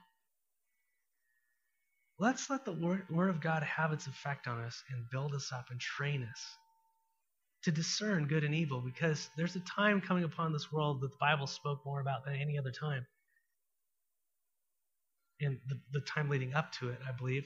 Let's 2.18 2.48
let 2.48 2.64
the 2.64 2.72
word, 2.72 3.04
word 3.10 3.28
of 3.28 3.42
God 3.42 3.62
have 3.62 3.92
its 3.92 4.06
effect 4.06 4.46
on 4.46 4.58
us 4.60 4.82
and 4.90 5.04
build 5.10 5.34
us 5.34 5.52
up 5.52 5.66
and 5.70 5.78
train 5.78 6.22
us 6.22 6.42
to 7.64 7.70
discern 7.70 8.26
good 8.26 8.42
and 8.42 8.54
evil 8.54 8.80
because 8.80 9.28
there's 9.36 9.56
a 9.56 9.60
time 9.60 10.00
coming 10.00 10.24
upon 10.24 10.52
this 10.52 10.72
world 10.72 11.02
that 11.02 11.10
the 11.10 11.16
Bible 11.20 11.46
spoke 11.46 11.84
more 11.84 12.00
about 12.00 12.24
than 12.24 12.34
any 12.34 12.58
other 12.58 12.70
time. 12.70 13.06
And 15.40 15.58
the, 15.68 15.78
the 15.92 16.00
time 16.00 16.30
leading 16.30 16.54
up 16.54 16.72
to 16.80 16.88
it, 16.88 16.98
I 17.06 17.12
believe, 17.12 17.44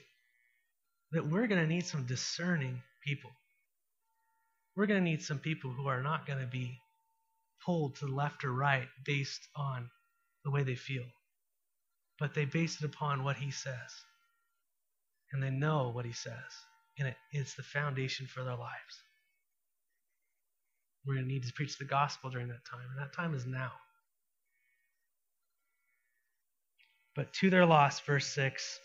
that 1.11 1.27
we're 1.27 1.49
going 1.49 1.61
to 1.61 1.67
need 1.67 1.87
some 1.87 2.07
discerning 2.07 2.81
people. 3.05 3.31
We're 4.77 4.87
going 4.87 5.03
to 5.03 5.11
need 5.11 5.23
some 5.23 5.41
people 5.41 5.73
who 5.73 5.89
are 5.89 6.03
not 6.03 6.27
going 6.27 6.39
to 6.39 6.47
be 6.47 6.79
pulled 7.67 7.97
to 7.97 8.07
the 8.07 8.13
left 8.13 8.45
or 8.45 8.53
right 8.53 8.87
based 9.05 9.41
on 9.57 9.91
the 10.45 10.53
way 10.53 10.63
they 10.63 10.77
feel, 10.77 11.05
but 12.21 12.35
they 12.35 12.45
base 12.45 12.81
it 12.81 12.87
upon 12.87 13.25
what 13.25 13.37
He 13.37 13.51
says 13.51 13.91
and 15.33 15.43
they 15.43 15.51
know 15.51 15.91
what 15.93 16.05
he 16.05 16.13
says. 16.13 16.35
And 16.99 17.15
it's 17.33 17.55
the 17.55 17.63
foundation 17.63 18.27
for 18.27 18.45
their 18.45 18.57
lives. 18.57 19.03
We're 21.07 21.15
going 21.15 21.27
to 21.27 21.33
need 21.33 21.45
to 21.45 21.53
preach 21.53 21.79
the 21.79 21.85
gospel 21.85 22.31
during 22.31 22.49
that 22.49 22.65
time, 22.71 22.87
and 22.91 22.99
that 22.99 23.15
time 23.15 23.35
is 23.35 23.47
now. 23.47 23.73
But 27.17 27.33
to 27.35 27.51
their 27.51 27.65
loss, 27.65 28.01
verse 28.01 28.27
6, 28.27 28.79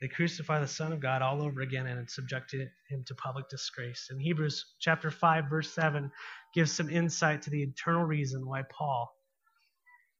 they 0.00 0.08
crucify 0.08 0.60
the 0.60 0.68
Son 0.68 0.92
of 0.92 1.00
God 1.00 1.22
all 1.22 1.42
over 1.42 1.62
again 1.62 1.86
and 1.86 2.08
subjected 2.10 2.68
him 2.90 3.02
to 3.06 3.14
public 3.14 3.48
disgrace. 3.48 4.08
In 4.10 4.18
Hebrews 4.18 4.74
chapter 4.78 5.10
5, 5.10 5.48
verse 5.48 5.72
7, 5.72 6.10
gives 6.54 6.72
some 6.72 6.90
insight 6.90 7.42
to 7.42 7.50
the 7.50 7.62
eternal 7.62 8.04
reason 8.04 8.46
why 8.46 8.62
Paul 8.70 9.10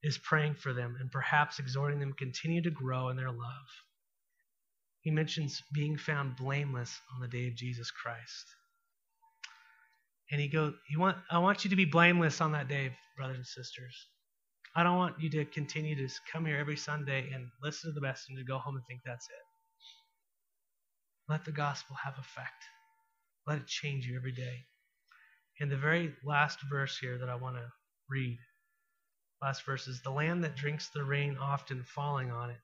is 0.03 0.19
praying 0.19 0.55
for 0.55 0.73
them 0.73 0.97
and 1.01 1.11
perhaps 1.11 1.59
exhorting 1.59 2.01
them 2.01 2.15
continue 2.15 2.63
to 2.63 2.71
grow 2.71 3.11
in 3.11 3.17
their 3.17 3.31
love 3.31 3.86
he 5.07 5.13
mentions 5.13 5.63
being 5.73 5.97
found 5.97 6.35
blameless 6.35 7.01
on 7.15 7.21
the 7.21 7.29
day 7.29 7.47
of 7.47 7.55
Jesus 7.55 7.93
Christ. 7.93 8.45
And 10.33 10.41
he 10.41 10.49
goes, 10.49 10.75
you 10.91 10.99
want, 10.99 11.17
I 11.31 11.39
want 11.39 11.63
you 11.63 11.71
to 11.71 11.77
be 11.77 11.85
blameless 11.85 12.41
on 12.41 12.51
that 12.51 12.67
day, 12.67 12.91
brothers 13.17 13.37
and 13.37 13.47
sisters. 13.47 13.95
I 14.75 14.83
don't 14.83 14.97
want 14.97 15.15
you 15.21 15.31
to 15.31 15.45
continue 15.45 15.95
to 15.95 16.13
come 16.33 16.45
here 16.45 16.57
every 16.57 16.77
Sunday 16.77 17.31
and 17.33 17.47
listen 17.63 17.89
to 17.89 17.95
the 17.95 18.05
message 18.05 18.31
and 18.31 18.39
to 18.39 18.45
go 18.45 18.59
home 18.59 18.75
and 18.75 18.85
think 18.89 19.03
that's 19.05 19.29
it. 19.29 19.45
Let 21.29 21.45
the 21.45 21.53
gospel 21.53 21.95
have 22.03 22.15
effect. 22.19 22.65
Let 23.47 23.59
it 23.59 23.69
change 23.69 24.07
you 24.07 24.17
every 24.17 24.33
day. 24.33 24.65
And 25.61 25.71
the 25.71 25.77
very 25.77 26.15
last 26.25 26.59
verse 26.69 26.99
here 26.99 27.17
that 27.19 27.29
I 27.29 27.37
want 27.37 27.55
to 27.55 27.71
read, 28.11 28.39
last 29.41 29.65
verse 29.65 29.87
is 29.87 30.03
the 30.03 30.11
land 30.11 30.43
that 30.43 30.57
drinks 30.57 30.89
the 30.89 31.05
rain 31.05 31.39
often 31.41 31.85
falling 31.85 32.33
on 32.33 32.51
it 32.51 32.59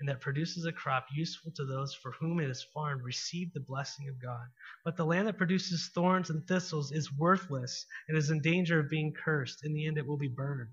and 0.00 0.08
that 0.08 0.20
produces 0.20 0.66
a 0.66 0.72
crop 0.72 1.06
useful 1.14 1.52
to 1.52 1.64
those 1.64 1.94
for 1.94 2.12
whom 2.12 2.40
it 2.40 2.50
is 2.50 2.66
farmed 2.74 3.02
receive 3.02 3.52
the 3.52 3.60
blessing 3.60 4.08
of 4.08 4.20
God. 4.20 4.46
But 4.84 4.96
the 4.96 5.06
land 5.06 5.26
that 5.28 5.38
produces 5.38 5.90
thorns 5.94 6.30
and 6.30 6.46
thistles 6.46 6.92
is 6.92 7.12
worthless 7.12 7.86
and 8.08 8.16
is 8.16 8.30
in 8.30 8.40
danger 8.40 8.78
of 8.78 8.90
being 8.90 9.12
cursed. 9.12 9.64
In 9.64 9.72
the 9.72 9.86
end, 9.86 9.98
it 9.98 10.06
will 10.06 10.18
be 10.18 10.28
burned. 10.28 10.70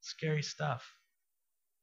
Scary 0.00 0.42
stuff. 0.42 0.84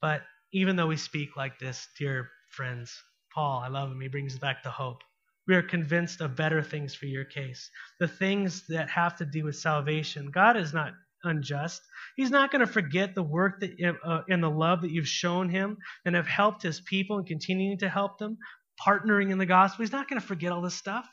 But 0.01 0.24
even 0.51 0.76
though 0.76 0.88
we 0.88 0.97
speak 0.97 1.38
like 1.38 1.59
this, 1.59 1.88
dear 1.97 2.30
friends, 2.49 2.93
Paul, 3.34 3.59
I 3.59 3.67
love 3.67 3.91
him. 3.91 4.01
He 4.01 4.07
brings 4.07 4.38
back 4.38 4.63
the 4.63 4.72
hope. 4.72 5.01
We 5.47 5.55
are 5.55 5.61
convinced 5.61 6.22
of 6.22 6.36
better 6.36 6.61
things 6.61 6.93
for 6.93 7.05
your 7.05 7.26
case. 7.26 7.70
The 7.99 8.07
things 8.07 8.67
that 8.67 8.89
have 8.89 9.15
to 9.17 9.26
do 9.26 9.45
with 9.45 9.55
salvation. 9.55 10.32
God 10.32 10.57
is 10.57 10.74
not 10.74 10.93
unjust. 11.24 11.82
He's 12.15 12.32
not 12.32 12.51
going 12.51 12.65
to 12.65 12.72
forget 12.72 13.15
the 13.15 13.24
work 13.24 13.59
that 13.61 13.97
uh, 14.03 14.22
and 14.30 14.43
the 14.43 14.49
love 14.49 14.82
that 14.82 14.91
you've 14.91 15.07
shown 15.07 15.49
him 15.49 15.78
and 16.05 16.15
have 16.15 16.28
helped 16.28 16.63
his 16.63 16.82
people 16.82 17.17
and 17.17 17.28
continuing 17.28 17.78
to 17.80 17.89
help 17.89 18.17
them, 18.17 18.38
partnering 18.86 19.32
in 19.32 19.38
the 19.38 19.45
gospel. 19.45 19.84
He's 19.84 19.91
not 19.91 20.09
going 20.09 20.22
to 20.22 20.28
forget 20.28 20.51
all 20.51 20.61
this 20.61 20.76
stuff. 20.76 21.07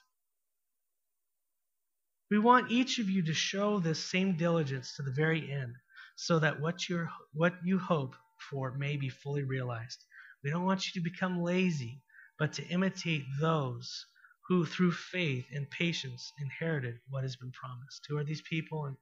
We 2.30 2.38
want 2.38 2.72
each 2.72 2.98
of 2.98 3.08
you 3.08 3.22
to 3.22 3.34
show 3.34 3.78
this 3.78 4.02
same 4.02 4.36
diligence 4.36 4.96
to 4.96 5.02
the 5.02 5.12
very 5.12 5.52
end 5.52 5.74
so 6.16 6.38
that 6.40 6.60
what 6.60 6.88
you 6.88 7.06
what 7.32 7.54
you 7.64 7.78
hope 7.78 8.16
for 8.50 8.72
may 8.76 8.96
be 8.96 9.08
fully 9.08 9.44
realized. 9.44 10.04
We 10.42 10.50
don't 10.50 10.64
want 10.64 10.86
you 10.86 11.00
to 11.00 11.08
become 11.08 11.42
lazy, 11.42 12.02
but 12.38 12.52
to 12.54 12.66
imitate 12.66 13.24
those 13.40 14.06
who 14.48 14.64
through 14.64 14.92
faith 14.92 15.46
and 15.52 15.68
patience 15.70 16.32
inherited 16.40 16.98
what 17.08 17.22
has 17.22 17.36
been 17.36 17.52
promised. 17.52 18.06
Who 18.08 18.16
are 18.16 18.24
these 18.24 18.42
people? 18.42 18.86
And 18.86 18.96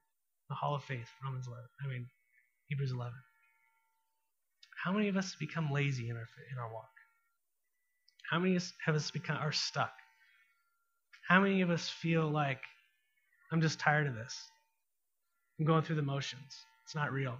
the 0.49 0.55
Hall 0.55 0.75
of 0.75 0.83
Faith, 0.83 1.07
Romans 1.23 1.47
11. 1.47 1.63
I 1.83 1.87
mean, 1.87 2.07
Hebrews 2.67 2.91
11. 2.91 3.13
How 4.83 4.91
many 4.91 5.07
of 5.07 5.17
us 5.17 5.31
have 5.31 5.39
become 5.39 5.71
lazy 5.71 6.09
in 6.09 6.15
our 6.15 6.27
in 6.51 6.57
our 6.59 6.71
walk? 6.71 6.91
How 8.29 8.39
many 8.39 8.57
have 8.85 8.95
us 8.95 9.11
become 9.11 9.37
are 9.37 9.51
stuck? 9.51 9.93
How 11.27 11.41
many 11.41 11.61
of 11.61 11.69
us 11.69 11.89
feel 11.89 12.29
like 12.29 12.59
I'm 13.51 13.61
just 13.61 13.79
tired 13.79 14.07
of 14.07 14.15
this? 14.15 14.35
I'm 15.59 15.65
going 15.65 15.83
through 15.83 15.95
the 15.95 16.01
motions. 16.01 16.55
It's 16.83 16.95
not 16.95 17.11
real. 17.11 17.37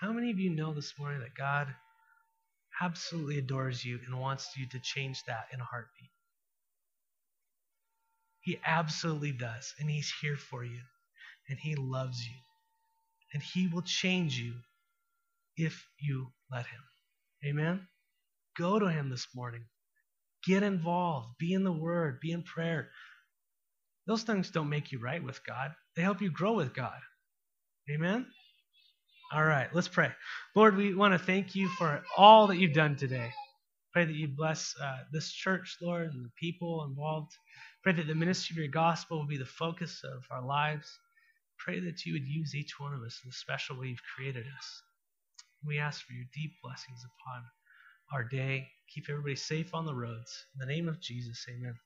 How 0.00 0.12
many 0.12 0.30
of 0.30 0.38
you 0.38 0.50
know 0.50 0.74
this 0.74 0.92
morning 0.98 1.20
that 1.20 1.36
God 1.36 1.68
absolutely 2.82 3.38
adores 3.38 3.84
you 3.84 3.98
and 4.06 4.20
wants 4.20 4.56
you 4.56 4.66
to 4.70 4.80
change 4.80 5.22
that 5.26 5.46
in 5.52 5.60
a 5.60 5.64
heartbeat? 5.64 6.10
He 8.46 8.60
absolutely 8.64 9.32
does. 9.32 9.74
And 9.80 9.90
He's 9.90 10.12
here 10.22 10.36
for 10.36 10.64
you. 10.64 10.80
And 11.48 11.58
He 11.58 11.74
loves 11.74 12.24
you. 12.24 12.36
And 13.34 13.42
He 13.42 13.66
will 13.66 13.82
change 13.82 14.38
you 14.38 14.54
if 15.56 15.84
you 15.98 16.28
let 16.50 16.64
Him. 16.66 16.80
Amen? 17.44 17.88
Go 18.56 18.78
to 18.78 18.86
Him 18.86 19.10
this 19.10 19.26
morning. 19.34 19.64
Get 20.46 20.62
involved. 20.62 21.30
Be 21.40 21.54
in 21.54 21.64
the 21.64 21.72
Word. 21.72 22.20
Be 22.20 22.30
in 22.30 22.44
prayer. 22.44 22.90
Those 24.06 24.22
things 24.22 24.52
don't 24.52 24.68
make 24.70 24.92
you 24.92 25.00
right 25.00 25.22
with 25.22 25.44
God, 25.44 25.72
they 25.96 26.02
help 26.02 26.22
you 26.22 26.30
grow 26.30 26.52
with 26.52 26.72
God. 26.72 27.00
Amen? 27.90 28.26
All 29.32 29.44
right, 29.44 29.68
let's 29.74 29.88
pray. 29.88 30.12
Lord, 30.54 30.76
we 30.76 30.94
want 30.94 31.14
to 31.14 31.18
thank 31.18 31.56
you 31.56 31.68
for 31.70 32.04
all 32.16 32.46
that 32.46 32.58
you've 32.58 32.74
done 32.74 32.94
today. 32.94 33.32
Pray 33.92 34.04
that 34.04 34.14
you 34.14 34.28
bless 34.28 34.72
uh, 34.80 34.98
this 35.12 35.32
church, 35.32 35.78
Lord, 35.82 36.12
and 36.12 36.24
the 36.24 36.30
people 36.38 36.84
involved. 36.88 37.32
Pray 37.86 37.92
that 37.92 38.08
the 38.08 38.16
ministry 38.16 38.54
of 38.54 38.58
your 38.58 38.66
gospel 38.66 39.16
will 39.16 39.28
be 39.28 39.36
the 39.36 39.44
focus 39.46 40.02
of 40.02 40.24
our 40.32 40.44
lives. 40.44 40.98
Pray 41.56 41.78
that 41.78 42.04
you 42.04 42.14
would 42.14 42.26
use 42.26 42.52
each 42.52 42.80
one 42.80 42.92
of 42.92 43.00
us 43.02 43.20
in 43.22 43.28
the 43.28 43.32
special 43.32 43.78
way 43.78 43.86
you've 43.86 44.00
created 44.16 44.44
us. 44.58 44.82
We 45.64 45.78
ask 45.78 46.04
for 46.04 46.12
your 46.12 46.24
deep 46.34 46.50
blessings 46.64 47.04
upon 47.04 47.44
our 48.12 48.24
day. 48.24 48.66
Keep 48.92 49.04
everybody 49.08 49.36
safe 49.36 49.72
on 49.72 49.86
the 49.86 49.94
roads. 49.94 50.46
In 50.52 50.66
the 50.66 50.74
name 50.74 50.88
of 50.88 51.00
Jesus, 51.00 51.46
amen. 51.48 51.76